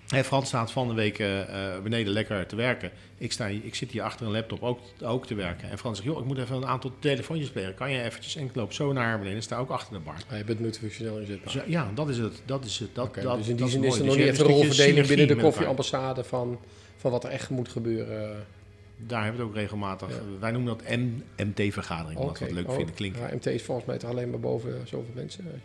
Hè, 0.08 0.24
Frans 0.24 0.48
staat 0.48 0.70
van 0.70 0.88
de 0.88 0.94
week 0.94 1.18
eh, 1.18 1.40
eh, 1.40 1.82
beneden 1.82 2.12
lekker 2.12 2.46
te 2.46 2.56
werken. 2.56 2.90
Ik, 3.18 3.32
sta, 3.32 3.46
ik 3.46 3.74
zit 3.74 3.90
hier 3.90 4.02
achter 4.02 4.26
een 4.26 4.32
laptop 4.32 4.62
ook, 4.62 4.80
ook 5.02 5.26
te 5.26 5.34
werken. 5.34 5.70
En 5.70 5.78
Frans 5.78 5.96
zegt, 5.98 6.10
joh, 6.10 6.20
ik 6.20 6.26
moet 6.26 6.38
even 6.38 6.56
een 6.56 6.66
aantal 6.66 6.92
telefoontjes 6.98 7.50
plegen. 7.50 7.74
Kan 7.74 7.90
je 7.90 8.02
eventjes? 8.02 8.36
En 8.36 8.44
ik 8.44 8.54
loop 8.54 8.72
zo 8.72 8.92
naar 8.92 9.18
beneden. 9.18 9.36
Ik 9.36 9.42
sta 9.44 9.58
ook 9.58 9.70
achter 9.70 9.92
de 9.92 10.00
bar. 10.00 10.38
Je 10.38 10.44
bent 10.44 10.60
multifunctioneel 10.60 11.18
inzetbaar. 11.18 11.52
Dus, 11.52 11.62
ja, 11.66 11.90
dat 11.94 12.08
is 12.08 12.18
het. 12.18 12.42
Dat 12.44 12.64
is 12.64 12.78
het. 12.78 12.94
Dat, 12.94 13.06
Oké, 13.06 13.22
dat, 13.22 13.36
dus 13.36 13.48
in 13.48 13.56
die 13.56 13.68
zin 13.68 13.84
is 13.84 13.92
er 13.92 13.98
Dus 13.98 14.06
nog 14.06 14.16
je 14.16 14.20
niet 14.20 14.30
echt 14.30 14.38
een 14.38 14.46
rolverdeling 14.46 15.06
binnen 15.06 15.28
de 15.28 15.36
koffieambassade 15.36 16.24
van, 16.24 16.58
van 16.96 17.10
wat 17.10 17.24
er 17.24 17.30
echt 17.30 17.50
moet 17.50 17.68
gebeuren. 17.68 18.46
Daar 18.96 19.22
hebben 19.22 19.40
we 19.40 19.46
het 19.46 19.54
ook 19.54 19.60
regelmatig. 19.60 20.08
Ja. 20.08 20.38
Wij 20.40 20.50
noemen 20.50 20.76
dat 20.76 20.96
MT-vergadering, 21.36 22.18
omdat 22.18 22.38
we 22.38 22.44
Oké. 22.44 22.54
het 22.54 22.62
leuk 22.62 22.68
Oh, 22.68 22.76
vinden 22.76 22.94
klinken. 22.94 23.20
Ja, 23.20 23.34
MT 23.34 23.46
is 23.46 23.62
volgens 23.62 23.86
mij 23.86 23.98
toch 23.98 24.10
alleen 24.10 24.30
maar 24.30 24.40
boven 24.40 24.80
zoveel 24.84 25.12
mensen? 25.14 25.62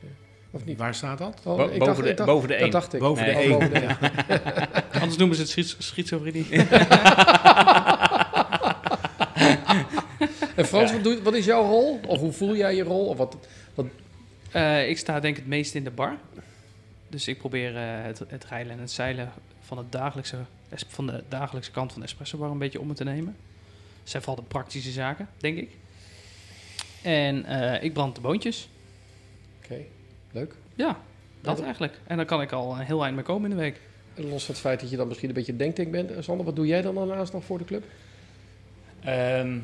Of 0.51 0.65
niet? 0.65 0.77
Waar 0.77 0.95
staat 0.95 1.17
dat? 1.17 1.41
Oh, 1.43 1.55
Bo- 1.57 1.63
ik 1.63 1.69
boven 1.79 1.85
dacht- 1.85 2.03
de- 2.03 2.09
ik 2.09 2.17
dacht- 2.17 2.29
boven 2.29 2.47
de 2.47 2.53
Dat 2.53 2.61
één. 2.63 2.71
dacht 2.71 2.93
ik. 2.93 2.99
Boven 2.99 3.25
Nee. 3.25 3.33
de 3.33 3.39
Oh, 3.39 3.43
één. 3.45 3.51
boven 3.51 3.69
de 3.73 3.79
één. 3.85 4.91
Anders 4.93 5.17
noemen 5.17 5.35
ze 5.35 5.41
het 5.41 5.51
schiz- 5.51 5.75
schizofrenie. 5.79 6.45
En 10.55 10.65
Frans, 10.65 10.91
wat, 10.91 11.03
doe- 11.03 11.21
wat 11.21 11.33
is 11.33 11.45
jouw 11.45 11.63
rol? 11.63 11.99
Of 12.07 12.19
hoe 12.19 12.31
voel 12.31 12.55
jij 12.55 12.75
je 12.75 12.83
rol? 12.83 13.05
Of 13.05 13.17
wat, 13.17 13.37
Eh, 14.51 14.89
ik 14.89 14.97
sta 14.97 15.19
denk 15.19 15.33
ik 15.35 15.39
het 15.41 15.49
meest 15.49 15.75
in 15.75 15.83
de 15.83 15.91
bar. 15.91 16.17
Dus 17.09 17.27
ik 17.27 17.37
probeer 17.37 17.75
eh, 17.77 17.83
het, 18.03 18.21
het 18.27 18.45
rijlen 18.45 18.71
en 18.71 18.79
het 18.79 18.91
zeilen 18.91 19.31
van, 19.61 19.77
het 19.77 19.91
dagelijkse, 19.91 20.37
van 20.87 21.05
de 21.07 21.23
dagelijkse 21.29 21.71
kant 21.71 21.91
van 21.91 22.01
de 22.01 22.07
espresso 22.07 22.37
bar 22.37 22.49
een 22.51 22.57
beetje 22.57 22.79
om 22.79 22.87
me 22.87 22.93
te 22.93 23.03
nemen. 23.03 23.35
Dat 24.01 24.09
zijn 24.09 24.23
vooral 24.23 24.43
de 24.43 24.49
praktische 24.49 24.91
zaken, 24.91 25.27
denk 25.37 25.57
ik. 25.57 25.69
En 27.01 27.45
eh, 27.45 27.83
ik 27.83 27.93
brand 27.93 28.15
de 28.15 28.21
boontjes. 28.21 28.69
Oké, 29.63 29.75
leuk. 30.31 30.53
Ja, 30.75 30.99
dat 31.41 31.57
Ja, 31.57 31.63
eigenlijk. 31.63 31.99
En 32.07 32.17
dan 32.17 32.25
kan 32.25 32.41
ik 32.41 32.51
al 32.51 32.71
een 32.73 32.85
heel 32.85 33.03
eind 33.03 33.15
mee 33.15 33.23
komen 33.25 33.49
in 33.51 33.57
de 33.57 33.61
week. 33.63 33.79
En 34.13 34.29
Los 34.29 34.45
van 34.45 34.53
het 34.53 34.63
feit 34.63 34.79
dat 34.79 34.89
je 34.89 34.97
dan 34.97 35.07
misschien 35.07 35.29
een 35.29 35.35
beetje 35.35 35.55
denktank 35.55 35.91
bent. 35.91 36.11
eh, 36.11 36.21
Sander, 36.21 36.45
wat 36.45 36.55
doe 36.55 36.67
jij 36.67 36.81
dan 36.81 36.95
daarnaast 36.95 37.33
nog 37.33 37.43
voor 37.43 37.57
de 37.57 37.65
club? 37.65 37.83
Ehm, 39.03 39.57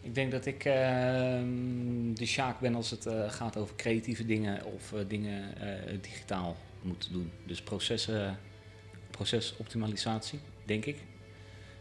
ik 0.00 0.14
denk 0.14 0.30
dat 0.30 0.46
ik 0.46 0.64
ehm, 0.64 2.14
de 2.14 2.26
Sjaak 2.26 2.60
ben 2.60 2.74
als 2.74 2.90
het 2.90 3.06
eh, 3.06 3.30
gaat 3.30 3.56
over 3.56 3.76
creatieve 3.76 4.26
dingen 4.26 4.64
of 4.64 4.92
eh, 4.92 5.00
dingen 5.08 5.56
eh, 5.60 5.98
digitaal 6.00 6.56
moeten 6.82 7.12
doen. 7.12 7.30
Dus 7.46 7.62
processen, 7.62 8.38
procesoptimalisatie, 9.10 10.38
denk 10.64 10.84
ik. 10.84 10.96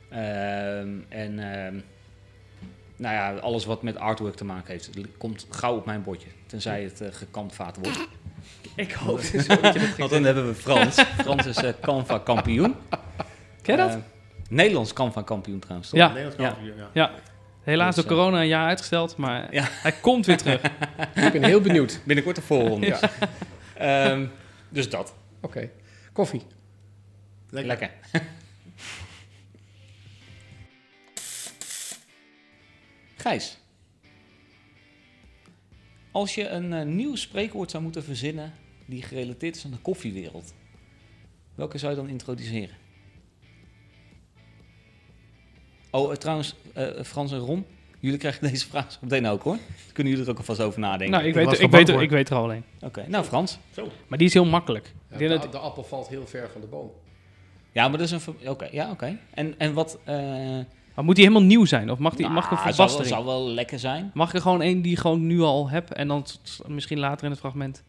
Ehm, 0.10 0.90
en 1.10 1.40
ehm, 1.40 1.80
nou 2.96 3.14
ja, 3.16 3.34
alles 3.40 3.66
wat 3.66 3.82
met 3.84 3.98
artwork 3.98 4.36
te 4.36 4.46
maken 4.46 4.72
heeft, 4.72 4.90
komt 5.18 5.46
gauw 5.50 5.76
op 5.76 5.86
mijn 5.86 6.04
bordje. 6.04 6.28
Tenzij 6.46 6.84
het 6.84 7.02
eh 7.02 7.08
gekantvaat 7.12 7.78
wordt. 7.82 8.08
Ik 8.76 8.92
hoop 8.92 9.22
dus 9.32 9.48
dat 9.48 9.74
je 9.74 9.80
dat 9.80 9.96
Want 9.98 10.12
dan 10.12 10.24
hebben 10.24 10.48
we 10.48 10.54
Frans. 10.56 10.96
Frans 11.24 11.46
is 11.46 11.56
eh 11.58 11.74
Canva 11.82 12.18
kampioen. 12.20 12.76
Ken 13.62 13.76
je 13.78 13.82
dat? 13.82 13.90
Eh, 13.90 13.98
Nederlands 14.50 14.94
Canva 14.94 15.22
kampioen 15.22 15.60
trouwens. 15.60 15.90
toch? 15.90 16.00
Ja. 16.00 16.08
Nederlands 16.08 16.36
kampioen, 16.38 16.78
ja. 16.78 16.90
Ja. 16.94 17.12
Helaas 17.64 17.96
door 17.96 18.04
Dus, 18.04 18.14
eh, 18.14 18.18
corona 18.20 18.42
een 18.42 18.48
jaar 18.48 18.68
uitgesteld, 18.68 19.18
maar 19.18 19.54
Ja. 19.54 19.64
hij 19.70 19.92
komt 19.92 20.26
weer 20.26 20.38
terug. 20.38 20.62
Ik 21.26 21.32
ben 21.32 21.44
heel 21.44 21.62
benieuwd. 21.62 22.00
Binnenkort 22.04 22.36
de 22.36 22.42
voorronde. 22.42 22.86
Ja. 22.86 23.00
Ehm, 23.76 24.26
dus 24.70 24.90
dat. 24.90 25.14
Oké. 25.42 25.70
Koffie. 26.14 26.42
Lekker. 27.50 27.68
Lekker. 27.78 27.90
Gijs. 33.24 33.58
Als 36.12 36.36
je 36.36 36.48
een 36.48 36.74
eh, 36.74 36.86
nieuw 36.86 37.16
spreekwoord 37.16 37.72
zou 37.72 37.84
moeten 37.84 38.04
verzinnen 38.04 38.54
die 38.86 39.02
gerelateerd 39.02 39.56
is 39.56 39.66
aan 39.66 39.72
de 39.72 39.78
koffiewereld, 39.78 40.54
Welke 41.56 41.78
zou 41.78 41.92
je 41.92 41.98
dan 41.98 42.10
introduceren? 42.10 42.76
Oh, 45.92 46.12
eh, 46.12 46.18
trouwens, 46.18 46.56
eh, 46.74 47.04
Frans 47.04 47.32
en 47.32 47.38
Ron, 47.38 47.66
jullie 48.00 48.18
krijgen 48.18 48.48
deze 48.52 48.68
vraag 48.68 48.92
zo 48.92 48.98
meteen 49.02 49.26
ook 49.28 49.44
hoor. 49.44 49.58
Kunnen 49.94 50.12
jullie 50.14 50.28
er 50.28 50.32
ook 50.32 50.38
alvast 50.38 50.60
over 50.62 50.80
nadenken. 50.80 51.10
Nou, 51.10 51.22
ik 51.24 51.28
Ik 51.30 51.46
weet, 51.46 51.60
ik, 51.60 51.72
weet, 51.72 51.90
er, 51.90 52.02
ik 52.02 52.10
weet 52.10 52.30
er 52.30 52.36
al 52.36 52.54
een. 52.54 52.64
Oké, 52.82 53.06
nou 53.08 53.24
Frans. 53.26 53.60
Maar 54.08 54.18
die 54.18 54.28
is 54.28 54.34
heel 54.34 54.46
makkelijk. 54.46 54.94
Ja, 55.12 55.18
de, 55.18 55.28
dat- 55.28 55.52
de 55.52 55.58
appel 55.58 55.84
valt 55.84 56.08
heel 56.08 56.28
ver 56.28 56.50
van 56.50 56.62
de 56.62 56.68
boom. 56.68 56.92
Ja, 57.72 57.88
maar 57.88 57.98
dat 57.98 58.12
is 58.12 58.26
een... 58.26 58.50
Oké, 58.50 58.68
ja, 58.72 58.92
oké. 58.92 59.20
En, 59.34 59.60
en 59.60 59.74
wat... 59.74 60.00
maar 60.96 61.06
moet 61.06 61.16
die 61.16 61.26
helemaal 61.26 61.48
nieuw 61.48 61.66
zijn? 61.66 61.92
Of 61.92 62.00
mag, 62.00 62.16
die, 62.16 62.22
nou, 62.22 62.34
mag 62.34 62.46
ik 62.46 62.52
een 62.52 62.58
zou, 62.58 62.68
wel, 62.68 62.76
verbastering? 62.76 63.14
zou 63.14 63.26
wel 63.26 63.48
lekker 63.48 63.80
zijn. 63.80 64.12
Mag 64.14 64.28
ik 64.30 64.36
er 64.36 64.42
gewoon 64.42 64.62
één 64.62 64.82
die 64.82 64.92
ik 64.92 65.00
gewoon 65.00 65.28
nu 65.28 65.42
al 65.42 65.70
heb 65.70 65.90
en 65.90 66.08
dan 66.08 66.26
misschien 66.68 67.00
later 67.00 67.26
in 67.26 67.32
het 67.32 67.40
fragment 67.40 67.84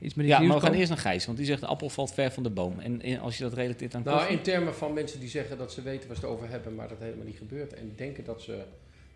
iets 0.00 0.14
met 0.14 0.26
iets 0.26 0.34
Ja, 0.34 0.40
maar 0.42 0.56
we 0.56 0.62
gaan 0.62 0.72
eerst 0.72 0.88
naar 0.88 0.98
Gijs, 0.98 1.26
want 1.26 1.38
die 1.38 1.46
zegt 1.46 1.60
de 1.60 1.66
appel 1.66 1.88
valt 1.88 2.14
ver 2.14 2.32
van 2.32 2.42
de 2.42 2.50
boom. 2.50 2.78
En, 2.78 3.02
en 3.02 3.20
als 3.20 3.36
je 3.36 3.42
dat 3.42 3.52
relateert 3.52 3.94
aan 3.94 4.02
Nou, 4.04 4.16
koffie... 4.16 4.36
in 4.36 4.42
termen 4.42 4.74
van 4.74 4.92
mensen 4.92 5.20
die 5.20 5.28
zeggen 5.28 5.58
dat 5.58 5.72
ze 5.72 5.82
weten 5.82 6.08
waar 6.08 6.16
ze 6.16 6.22
het 6.22 6.30
over 6.30 6.48
hebben, 6.48 6.74
maar 6.74 6.88
dat 6.88 6.98
helemaal 6.98 7.26
niet 7.26 7.38
gebeurt. 7.38 7.74
En 7.74 7.92
denken 7.96 8.24
dat 8.24 8.42
ze 8.42 8.62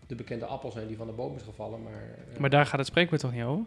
de 0.07 0.15
bekende 0.15 0.45
appel 0.45 0.71
zijn 0.71 0.87
die 0.87 0.97
van 0.97 1.07
de 1.07 1.13
boom 1.13 1.37
is 1.37 1.43
gevallen. 1.43 1.83
Maar, 1.83 1.93
eh, 2.33 2.41
Maar 2.41 2.51
daar 2.51 2.67
gaat 2.67 2.79
het 2.79 2.87
spreekwoord 2.87 3.21
toch 3.21 3.33
niet 3.33 3.43
over? 3.43 3.65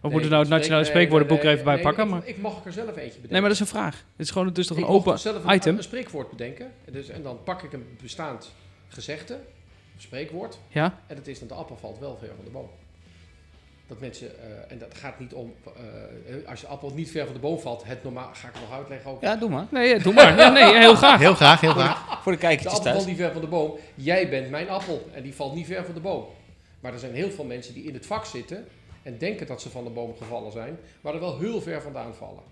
Of 0.00 0.04
nee, 0.04 0.12
moeten 0.12 0.30
we 0.30 0.36
nou 0.36 0.42
het 0.42 0.52
nationale 0.52 0.82
nee, 0.82 0.90
spreekwoordenboek 0.90 1.38
nee, 1.38 1.46
er 1.46 1.52
even 1.52 1.64
bij 1.64 1.80
pakken? 1.80 2.04
Ik, 2.04 2.10
Maar... 2.10 2.26
ik 2.26 2.38
mag 2.38 2.64
er 2.64 2.72
zelf 2.72 2.88
eentje 2.88 3.00
bedenken. 3.00 3.30
Nee, 3.30 3.40
maar 3.40 3.50
dat 3.50 3.60
is 3.60 3.60
een 3.60 3.66
vraag. 3.66 3.94
Het 3.94 4.26
is 4.26 4.30
gewoon 4.30 4.46
het 4.46 4.58
is 4.58 4.66
toch 4.66 4.76
een 4.76 4.82
ik 4.82 4.88
mag 4.88 4.98
open 4.98 5.18
zelf 5.18 5.44
een, 5.44 5.54
item? 5.54 5.76
een 5.76 5.82
spreekwoord 5.82 6.30
bedenken. 6.30 6.72
Dus, 6.90 7.08
en 7.08 7.22
dan 7.22 7.38
pak 7.44 7.62
ik 7.62 7.72
een 7.72 7.84
bestaand 8.02 8.52
gezegde, 8.88 9.38
spreekwoord. 9.96 10.58
Ja? 10.68 10.98
En 11.06 11.16
dat 11.16 11.26
is 11.26 11.38
dat 11.38 11.48
de 11.48 11.54
appel 11.54 11.76
valt 11.76 11.98
wel 11.98 12.16
ver 12.16 12.30
van 12.36 12.44
de 12.44 12.50
boom. 12.50 12.70
Dat 13.86 14.00
mensen, 14.00 14.38
eh, 14.40 14.72
en 14.72 14.78
dat 14.78 14.94
gaat 14.94 15.18
niet 15.18 15.32
om, 15.34 15.54
eh, 15.64 16.48
als 16.48 16.60
je 16.60 16.66
appel 16.66 16.90
niet 16.94 17.10
ver 17.10 17.24
van 17.24 17.34
de 17.34 17.40
boom 17.40 17.58
valt, 17.60 17.84
het 17.84 18.02
normaal, 18.02 18.30
ga 18.32 18.48
ik 18.48 18.54
het 18.54 18.62
nog 18.62 18.72
uitleggen 18.72 19.10
ook. 19.10 19.20
Ja, 19.22 19.36
doe 19.36 19.50
maar. 19.50 19.66
Nee, 19.70 19.88
ja, 19.88 19.98
doe 19.98 20.12
maar. 20.12 20.34
Nee, 20.34 20.50
nee, 20.50 20.78
heel 20.78 20.94
graag. 20.94 21.18
Heel 21.18 21.34
graag, 21.34 21.60
heel 21.60 21.72
graag. 21.72 22.22
Voor 22.22 22.32
de 22.32 22.38
De 22.38 22.44
kijkertjes 22.44 22.72
appel 22.72 22.82
valt 22.92 22.94
thuis. 23.04 23.06
niet 23.06 23.16
ver 23.16 23.32
van 23.32 23.40
de 23.40 23.46
boom. 23.46 23.78
Jij 23.94 24.28
bent 24.28 24.50
mijn 24.50 24.68
appel 24.68 25.08
en 25.12 25.22
die 25.22 25.34
valt 25.34 25.54
niet 25.54 25.66
ver 25.66 25.84
van 25.84 25.94
de 25.94 26.00
boom. 26.00 26.26
Maar 26.80 26.92
er 26.92 26.98
zijn 26.98 27.14
heel 27.14 27.30
veel 27.30 27.44
mensen 27.44 27.74
die 27.74 27.84
in 27.84 27.94
het 27.94 28.06
vak 28.06 28.24
zitten 28.24 28.66
en 29.02 29.18
denken 29.18 29.46
dat 29.46 29.62
ze 29.62 29.70
van 29.70 29.84
de 29.84 29.90
boom 29.90 30.16
gevallen 30.16 30.52
zijn, 30.52 30.78
maar 31.00 31.14
er 31.14 31.20
wel 31.20 31.38
heel 31.38 31.60
ver 31.60 31.82
vandaan 31.82 32.14
vallen. 32.14 32.42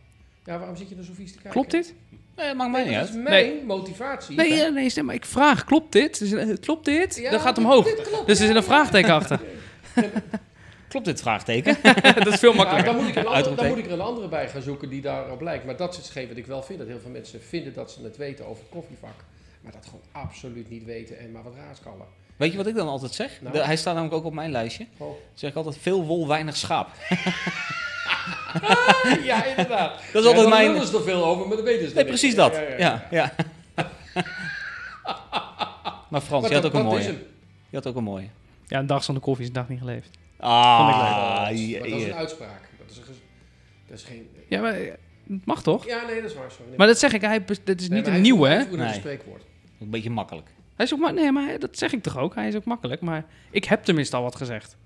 Ja, 0.47 0.59
waarom 0.59 0.77
zit 0.77 0.89
je 0.89 0.95
er 0.97 1.05
zo 1.05 1.13
vies 1.15 1.29
te 1.29 1.35
kijken? 1.35 1.51
Klopt 1.51 1.71
dit? 1.71 1.95
Nee, 2.37 2.55
maakt 2.55 2.71
mij 2.71 2.81
Nee, 2.85 2.91
niet 2.91 2.99
dat 3.01 3.09
is 3.09 3.15
uit. 3.15 3.25
mijn 3.25 3.67
motivatie. 3.67 4.37
Nee, 4.37 4.55
ja, 4.55 4.69
nee, 4.69 4.91
stem 4.91 5.05
maar. 5.05 5.15
Ik 5.15 5.25
vraag, 5.25 5.65
klopt 5.65 5.93
dit? 5.93 6.19
Dus, 6.19 6.59
klopt 6.61 6.85
dit? 6.85 7.17
Ja, 7.17 7.31
Dan 7.31 7.41
gaat 7.41 7.47
het 7.47 7.57
dit- 7.57 7.65
omhoog. 7.65 7.85
dit 7.85 8.09
klopt, 8.09 8.27
Dus 8.27 8.41
er 8.41 8.47
zit 8.47 8.57
een 8.57 8.63
vraagteken 8.63 9.15
achter. 9.15 9.41
Klopt 10.89 11.07
dit 11.07 11.21
vraagteken? 11.21 11.77
dat 12.25 12.27
is 12.27 12.39
veel 12.39 12.53
makkelijker. 12.55 12.93
dan, 12.93 13.03
moet 13.03 13.09
ik 13.09 13.15
er 13.17 13.21
een 13.21 13.27
andere, 13.33 13.55
dan 13.55 13.69
moet 13.69 13.79
ik 13.79 13.87
er 13.87 13.93
een 13.93 14.01
andere 14.01 14.29
bij 14.29 14.49
gaan 14.49 14.63
zoeken 14.63 14.89
die 14.89 15.01
daarop 15.03 15.41
lijkt. 15.41 15.65
Maar 15.65 15.77
dat 15.77 15.91
is 15.93 15.97
hetgeen 15.97 16.29
wat 16.29 16.37
ik 16.37 16.47
wel 16.47 16.63
vind. 16.63 16.79
Dat 16.79 16.89
heel 16.89 16.99
veel 17.01 17.11
mensen 17.11 17.43
vinden 17.43 17.75
dat 17.75 17.91
ze 17.91 18.03
het 18.03 18.17
weten 18.17 18.47
over 18.47 18.65
koffievak. 18.71 19.15
Maar 19.61 19.73
dat 19.73 19.85
gewoon 19.85 20.01
absoluut 20.13 20.71
niet 20.71 20.85
weten 20.85 21.19
en 21.19 21.33
maar 21.33 21.43
wat 21.43 21.55
raaskallen. 21.57 22.07
Weet 22.37 22.51
je 22.51 22.57
wat 22.57 22.67
ik 22.67 22.75
dan 22.75 22.89
altijd 22.89 23.13
zeg? 23.13 23.41
Nou. 23.41 23.55
De- 23.55 23.65
hij 23.65 23.77
staat 23.77 23.95
namelijk 23.95 24.19
ook 24.19 24.25
op 24.25 24.35
mijn 24.35 24.51
lijstje. 24.51 24.87
Oh. 24.97 25.17
Zeg 25.35 25.51
ik 25.51 25.57
altijd 25.57 25.77
veel 25.79 26.05
wol, 26.05 26.29
weinig 26.29 26.57
schaap. 26.57 26.89
Ja, 29.23 29.45
inderdaad. 29.45 30.01
Dat 30.12 30.23
is 30.23 30.29
altijd 30.29 30.49
mijn- 30.49 30.75
Daar 30.75 30.85
ze 30.87 30.97
er 30.97 31.03
veel 31.03 31.25
over, 31.25 31.47
maar 31.47 31.57
dat 31.57 31.64
weten 31.66 31.88
ze 31.88 31.95
Nee, 31.95 31.97
niet. 32.05 32.07
precies 32.12 32.35
dat. 32.35 32.55
Ja, 32.55 32.61
ja, 32.61 32.69
ja. 32.69 32.77
Ja, 32.81 33.07
ja. 33.11 33.33
Maar 36.11 36.21
Frans, 36.21 36.42
Maar 36.42 36.51
je 36.51 36.55
had 36.61 36.62
dat- 36.62 36.73
ook 36.75 36.79
een 36.85 36.90
dat 36.90 36.99
is 36.99 37.07
mooie. 37.07 37.19
Je 37.69 37.77
had 37.77 37.87
ook 37.87 37.97
een 37.97 38.03
mooie. 38.05 38.29
Ja, 38.66 38.79
een 38.79 38.87
dag 38.87 39.05
zonder 39.05 39.23
koffie 39.23 39.42
is 39.42 39.49
een 39.49 39.55
dag 39.55 39.69
niet 39.69 39.79
geleefd. 39.79 40.11
Ah. 40.38 40.79
Maar 40.87 41.45
dat 41.49 41.53
is 41.59 42.05
een 42.05 42.14
uitspraak. 42.14 42.61
Dat 42.79 42.90
is, 42.90 42.97
een 42.97 43.05
dat 43.88 43.99
is 43.99 44.05
geen... 44.05 44.29
Ja, 44.49 44.61
maar 44.61 44.73
eh, 44.73 44.92
het 45.29 45.47
mag 45.47 45.62
toch? 45.62 45.87
Ja, 45.87 46.05
nee, 46.07 46.21
dat 46.21 46.31
is 46.31 46.37
waar. 46.37 46.51
Sorry. 46.51 46.73
Maar 46.77 46.87
dat 46.87 46.99
zeg 46.99 47.12
ik, 47.12 47.21
hij, 47.21 47.45
dit 47.64 47.81
is 47.81 47.88
Nee, 47.88 47.99
niet 47.99 48.07
maar 48.07 48.16
een 48.16 48.21
nieuwe, 48.23 48.64
voert- 48.69 48.71
hè? 48.81 48.85
Nee. 48.85 48.95
spreekwoord. 48.95 49.42
een 49.81 49.90
beetje 49.90 50.11
makkelijk. 50.11 50.49
Hij 50.77 50.85
is 50.87 50.92
ook 50.95 50.99
ma- 51.01 51.11
nee, 51.11 51.33
maar 51.33 51.59
dat 51.59 51.79
zeg 51.79 51.92
ik 51.92 52.03
toch 52.03 52.19
ook? 52.19 52.35
Hij 52.35 52.49
is 52.49 52.55
ook 52.55 52.64
makkelijk, 52.64 53.01
maar 53.01 53.25
ik 53.51 53.64
heb 53.64 53.85
tenminste 53.85 54.16
al 54.16 54.23
wat 54.23 54.37
gezegd. 54.37 54.77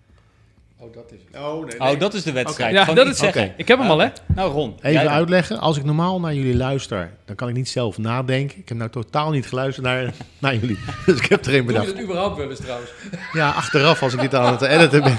Oh, 0.82 0.92
dat 0.94 1.12
is 1.12 1.18
het. 1.30 1.42
Oh, 1.42 1.66
nee, 1.66 1.80
Oh, 1.92 2.00
dat 2.00 2.14
is 2.14 2.22
de 2.22 2.32
wedstrijd. 2.32 2.72
Ja, 2.74 2.84
dat 2.84 3.06
is 3.06 3.18
zeggen. 3.18 3.42
Oké. 3.44 3.54
Ik 3.56 3.68
heb 3.68 3.78
hem 3.78 3.90
al, 3.90 3.98
hè? 3.98 4.08
Nou, 4.34 4.52
Ron. 4.52 4.74
Even 4.82 5.10
uitleggen. 5.10 5.58
Als 5.58 5.76
ik 5.76 5.84
normaal 5.84 6.20
naar 6.20 6.34
jullie 6.34 6.56
luister, 6.56 7.10
dan 7.24 7.36
kan 7.36 7.48
ik 7.48 7.54
niet 7.54 7.68
zelf 7.68 7.98
nadenken. 7.98 8.58
Ik 8.58 8.68
heb 8.68 8.78
nou 8.78 8.90
totaal 8.90 9.30
niet 9.30 9.46
geluisterd 9.46 9.86
naar, 9.86 10.12
naar 10.38 10.54
jullie. 10.56 10.78
Dus 11.06 11.18
ik 11.18 11.26
heb 11.26 11.44
er 11.46 11.54
een 11.54 11.64
Doe 11.66 11.72
je 11.72 11.78
bedacht. 11.78 11.86
dat 11.86 12.04
überhaupt 12.04 12.36
wel 12.36 12.50
eens 12.50 12.60
trouwens? 12.60 12.90
Ja, 13.32 13.50
achteraf 13.50 14.02
als 14.02 14.12
ik 14.14 14.20
dit 14.20 14.34
aan 14.34 14.52
het 14.52 14.62
editen 14.62 15.02
ben. 15.02 15.18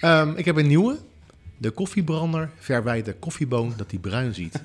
Ehm, 0.00 0.32
ik 0.36 0.44
heb 0.44 0.56
een 0.56 0.66
nieuwe. 0.66 0.96
De 1.56 1.70
koffiebrander 1.70 2.50
verwijt 2.58 3.04
de 3.04 3.12
koffieboon 3.12 3.74
dat 3.76 3.90
hij 3.90 4.00
bruin 4.00 4.34
ziet. 4.34 4.62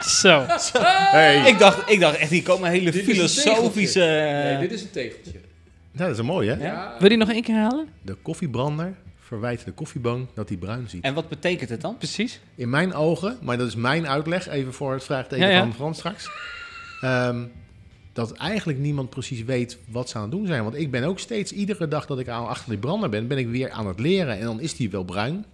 Zo. 0.00 0.44
Hey. 0.78 1.48
Ik 1.48 1.58
dacht, 1.58 1.90
ik 1.90 2.00
dacht 2.00 2.16
echt, 2.16 2.30
hier 2.30 2.42
komen 2.42 2.70
hele 2.70 2.90
Dit 2.90 3.04
filosofische... 3.04 3.98
Nee, 4.00 4.58
dit 4.58 4.72
is 4.72 4.82
een 4.82 4.90
tegeltje. 4.90 5.40
Ja, 6.00 6.06
dat 6.06 6.14
is 6.14 6.20
een 6.20 6.26
mooie, 6.26 6.50
hè? 6.54 6.64
Ja. 6.66 6.90
Wil 6.92 7.02
je 7.02 7.08
die 7.08 7.18
nog 7.18 7.30
één 7.30 7.42
keer 7.42 7.54
halen? 7.56 7.88
De 8.02 8.14
koffiebrander 8.14 8.94
verwijt 9.18 9.64
de 9.64 9.72
koffieboon 9.72 10.28
dat 10.34 10.48
hij 10.48 10.58
bruin 10.58 10.88
ziet. 10.88 11.04
En 11.04 11.14
wat 11.14 11.28
betekent 11.28 11.70
het 11.70 11.80
dan? 11.80 11.96
Precies. 11.96 12.40
In 12.54 12.70
mijn 12.70 12.94
ogen, 12.94 13.38
maar 13.42 13.58
dat 13.58 13.66
is 13.66 13.74
mijn 13.74 14.08
uitleg, 14.08 14.48
even 14.48 14.72
voor 14.72 14.92
het 14.92 15.04
vraagteken 15.04 15.46
Ja, 15.46 15.52
ja. 15.52 15.60
van 15.60 15.74
Frans 15.74 15.98
straks. 15.98 16.30
ehm, 17.00 17.44
dat 18.12 18.32
eigenlijk 18.32 18.78
niemand 18.78 19.10
precies 19.10 19.44
weet 19.44 19.78
wat 19.88 20.08
ze 20.08 20.16
aan 20.16 20.22
het 20.22 20.30
doen 20.30 20.46
zijn. 20.46 20.62
Want 20.62 20.76
ik 20.76 20.90
ben 20.90 21.04
ook 21.04 21.18
steeds, 21.18 21.52
iedere 21.52 21.88
dag 21.88 22.06
dat 22.06 22.18
ik 22.18 22.28
aan, 22.28 22.46
achter 22.48 22.70
die 22.70 22.78
brander 22.78 23.08
ben, 23.08 23.26
ben 23.26 23.38
ik 23.38 23.48
weer 23.48 23.70
aan 23.70 23.86
het 23.86 24.00
leren. 24.00 24.38
En 24.38 24.44
dan 24.44 24.60
is 24.60 24.76
die 24.76 24.90
wel 24.90 25.04
bruin, 25.04 25.44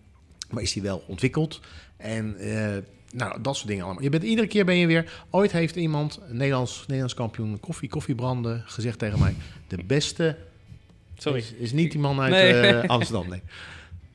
maar 0.50 0.62
is 0.62 0.72
die 0.72 0.82
wel 0.82 1.04
ontwikkeld. 1.06 1.60
En 1.96 2.36
eh, 2.36 2.76
nou, 3.14 3.42
dat 3.42 3.56
soort 3.56 3.68
dingen 3.68 3.84
allemaal. 3.84 4.02
Je 4.02 4.08
bent, 4.08 4.22
iedere 4.22 4.46
keer 4.46 4.64
ben 4.64 4.76
je 4.76 4.86
weer... 4.86 5.24
Ooit 5.30 5.52
heeft 5.52 5.76
iemand, 5.76 6.20
een 6.28 6.36
Nederlands, 6.36 6.80
Nederlands 6.80 7.14
kampioen 7.14 7.60
koffie, 7.60 7.88
koffiebranden, 7.88 8.62
gezegd 8.66 8.98
tegen 8.98 9.18
mij... 9.18 9.34
De 9.68 9.84
beste... 9.84 10.36
Sorry. 11.18 11.38
Is, 11.38 11.52
is 11.52 11.72
niet 11.72 11.90
die 11.92 12.00
man 12.00 12.20
uit 12.20 12.30
Nee. 12.30 12.52
eh, 12.52 12.88
Amsterdam, 12.96 13.28
nee. 13.28 13.42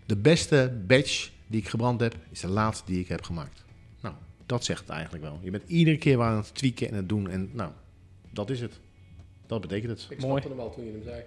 De 0.05 0.15
beste 0.17 0.81
batch 0.87 1.29
die 1.47 1.61
ik 1.61 1.67
gebrand 1.67 1.99
heb, 2.01 2.15
is 2.29 2.39
de 2.39 2.47
laatste 2.47 2.83
die 2.91 2.99
ik 2.99 3.07
heb 3.07 3.23
gemaakt. 3.23 3.63
Nou, 4.01 4.15
dat 4.45 4.65
zegt 4.65 4.79
het 4.81 4.89
eigenlijk 4.89 5.23
wel. 5.23 5.39
Je 5.43 5.51
bent 5.51 5.63
iedere 5.67 5.97
keer 5.97 6.17
waar 6.17 6.29
aan 6.31 6.37
het 6.37 6.55
tweaken 6.55 6.87
en 6.89 6.93
het 6.95 7.09
doen. 7.09 7.29
En 7.29 7.49
nou, 7.53 7.71
dat 8.29 8.49
is 8.49 8.61
het. 8.61 8.79
Dat 9.47 9.61
betekent 9.61 9.89
het. 9.91 10.07
Ik 10.09 10.19
Mooi. 10.21 10.31
snapte 10.31 10.49
hem 10.49 10.59
al 10.59 10.73
toen 10.73 10.85
je 10.85 10.91
hem 10.91 11.03
zei. 11.03 11.21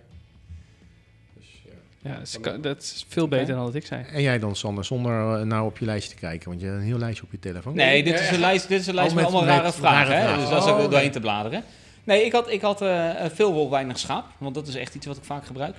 Ja. 2.04 2.12
Dat 2.14 2.22
is, 2.22 2.38
dat 2.60 3.04
veel 3.08 3.28
beter 3.28 3.54
dan 3.54 3.64
wat 3.64 3.74
ik 3.74 3.86
zei. 3.86 4.04
En 4.12 4.22
jij 4.22 4.38
dan, 4.38 4.56
Sander, 4.56 4.84
zonder 4.84 5.38
eh, 5.38 5.42
nou 5.46 5.66
op 5.66 5.78
je 5.78 5.84
lijstje 5.84 6.14
te 6.14 6.20
kijken. 6.20 6.48
Want 6.48 6.60
je 6.60 6.66
hebt 6.66 6.78
een 6.78 6.84
heel 6.86 6.98
lijstje 6.98 7.24
op 7.24 7.30
je 7.30 7.38
telefoon. 7.38 7.74
Nee, 7.74 8.02
dit 8.04 8.20
is 8.20 8.30
een 8.30 8.38
lijst, 8.38 8.68
dit 8.68 8.80
is 8.80 8.86
een 8.86 8.94
lijst 8.94 9.10
Oh, 9.10 9.16
met, 9.16 9.24
met- 9.24 9.34
allemaal 9.34 9.54
rare 9.54 9.66
met 9.66 9.74
vragen. 9.74 10.08
rare 10.08 10.14
hè? 10.14 10.22
vragen. 10.22 10.40
Dus 10.40 10.48
daar 10.48 10.58
is 10.58 10.64
Oh, 10.64 10.70
ook 10.70 10.78
nee. 10.78 10.88
doorheen 10.88 11.10
te 11.10 11.20
bladeren. 11.20 11.62
Nee, 12.04 12.24
ik 12.24 12.32
had, 12.32 12.50
ik 12.50 12.60
had 12.60 12.82
eh, 12.82 13.10
veel 13.32 13.52
wol, 13.52 13.70
weinig 13.70 13.98
schaap. 13.98 14.26
Want 14.38 14.54
dat 14.54 14.68
is 14.68 14.74
echt 14.74 14.94
iets 14.94 15.06
wat 15.06 15.16
ik 15.16 15.24
vaak 15.24 15.46
gebruik. 15.46 15.76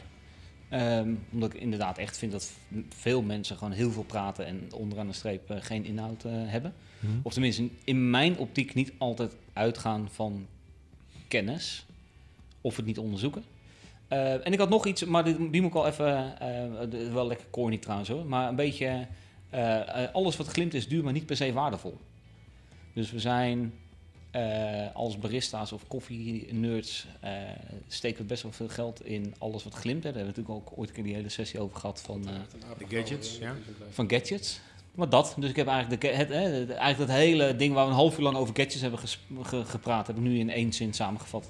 Ehm, 0.69 1.09
omdat 1.31 1.53
ik 1.53 1.61
inderdaad 1.61 1.97
echt 1.97 2.17
vind 2.17 2.31
dat 2.31 2.51
veel 2.97 3.21
mensen 3.21 3.57
gewoon 3.57 3.73
heel 3.73 3.91
veel 3.91 4.03
praten 4.03 4.45
en 4.45 4.67
onderaan 4.73 5.07
de 5.07 5.13
streep 5.13 5.49
eh, 5.49 5.57
geen 5.59 5.85
inhoud 5.85 6.23
eh, 6.23 6.31
hebben. 6.35 6.73
Mhm. 6.99 7.11
Of 7.23 7.33
tenminste 7.33 7.67
in 7.83 8.09
mijn 8.09 8.37
optiek 8.37 8.73
niet 8.73 8.91
altijd 8.97 9.35
uitgaan 9.53 10.07
van 10.11 10.45
kennis 11.27 11.85
of 12.61 12.75
het 12.75 12.85
niet 12.85 12.97
onderzoeken. 12.97 13.43
Eh, 14.07 14.45
en 14.45 14.53
ik 14.53 14.59
had 14.59 14.69
nog 14.69 14.85
iets, 14.85 15.03
maar 15.05 15.23
die, 15.23 15.49
die 15.49 15.61
moet 15.61 15.69
ik 15.69 15.75
al 15.77 15.87
even, 15.87 16.39
eh, 16.39 16.89
de- 16.89 17.09
wel 17.11 17.27
lekker 17.27 17.47
corny 17.49 17.77
trouwens 17.77 18.09
hoor, 18.09 18.25
maar 18.25 18.49
een 18.49 18.55
beetje, 18.55 19.07
eh, 19.49 20.03
eh, 20.03 20.13
alles 20.13 20.37
wat 20.37 20.47
glimt 20.47 20.73
is 20.73 20.87
duur, 20.87 21.03
maar 21.03 21.13
niet 21.13 21.25
per 21.25 21.35
se 21.35 21.53
waardevol. 21.53 21.97
Dus 22.93 23.11
we 23.11 23.19
zijn 23.19 23.73
eh, 24.31 24.95
als 24.95 25.17
barista's 25.19 25.71
of 25.71 25.87
koffie-nerds 25.87 27.07
eh, 27.19 27.31
steken 27.87 28.17
we 28.21 28.23
best 28.27 28.43
wel 28.43 28.51
veel 28.51 28.67
geld 28.67 29.05
in 29.05 29.33
alles 29.37 29.63
wat 29.63 29.73
glimt. 29.73 30.03
Hè. 30.03 30.11
Daar 30.11 30.23
hebben 30.23 30.33
we 30.33 30.39
natuurlijk 30.41 30.69
ook 30.71 30.77
ooit 30.79 30.89
een 30.89 30.95
keer 30.95 31.03
die 31.03 31.13
hele 31.13 31.29
sessie 31.29 31.59
over 31.59 31.77
gehad 31.79 32.01
van, 32.01 32.27
eh, 32.27 32.33
De 32.87 32.95
gadgets, 32.95 33.37
ja. 33.37 33.55
van 33.89 34.09
gadgets. 34.09 34.59
Maar 34.95 35.09
dat, 35.09 35.35
dus 35.39 35.49
ik 35.49 35.55
heb 35.55 35.67
eigenlijk, 35.67 36.01
de, 36.01 36.07
het, 36.07 36.31
eigenlijk 36.31 36.97
dat 36.97 37.09
hele 37.09 37.55
ding 37.55 37.73
waar 37.73 37.83
we 37.85 37.89
een 37.91 37.95
half 37.97 38.17
uur 38.17 38.23
lang 38.23 38.37
over 38.37 38.55
gadgets 38.55 38.81
hebben 38.81 38.99
ge- 38.99 39.65
gepraat, 39.65 40.07
heb 40.07 40.15
ik 40.15 40.21
nu 40.21 40.39
in 40.39 40.49
één 40.49 40.73
zin 40.73 40.93
samengevat. 40.93 41.49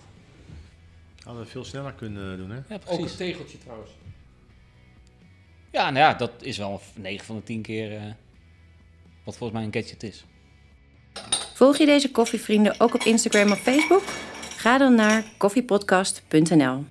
Hadden 1.26 1.44
we 1.44 1.50
veel 1.50 1.64
sneller 1.64 1.94
kunnen 1.94 2.38
doen, 2.38 2.50
hè? 2.50 2.56
Ja, 2.56 2.76
Ook 2.76 2.84
precies. 2.84 3.12
een 3.12 3.18
tegeltje 3.18 3.58
trouwens. 3.58 3.92
Ja, 5.72 5.84
nou 5.90 5.98
ja, 6.06 6.14
dat 6.14 6.32
is 6.42 6.58
wel 6.58 6.82
9 6.96 7.26
van 7.26 7.36
de 7.36 7.44
10 7.44 7.62
keer 7.62 7.96
eh, 7.96 8.04
wat 9.24 9.38
volgens 9.38 9.52
mij 9.60 9.64
een 9.64 9.74
gadget 9.84 10.04
is. 10.04 10.26
Volg 11.54 11.78
je 11.78 11.86
deze 11.86 12.12
koffievrienden 12.12 12.80
ook 12.80 12.94
op 12.94 13.02
Instagram 13.02 13.52
of 13.52 13.60
Facebook? 13.60 14.04
Ga 14.58 14.78
dan 14.78 14.96
naar 14.96 15.24
koffiepodcast.nl. 15.38 16.86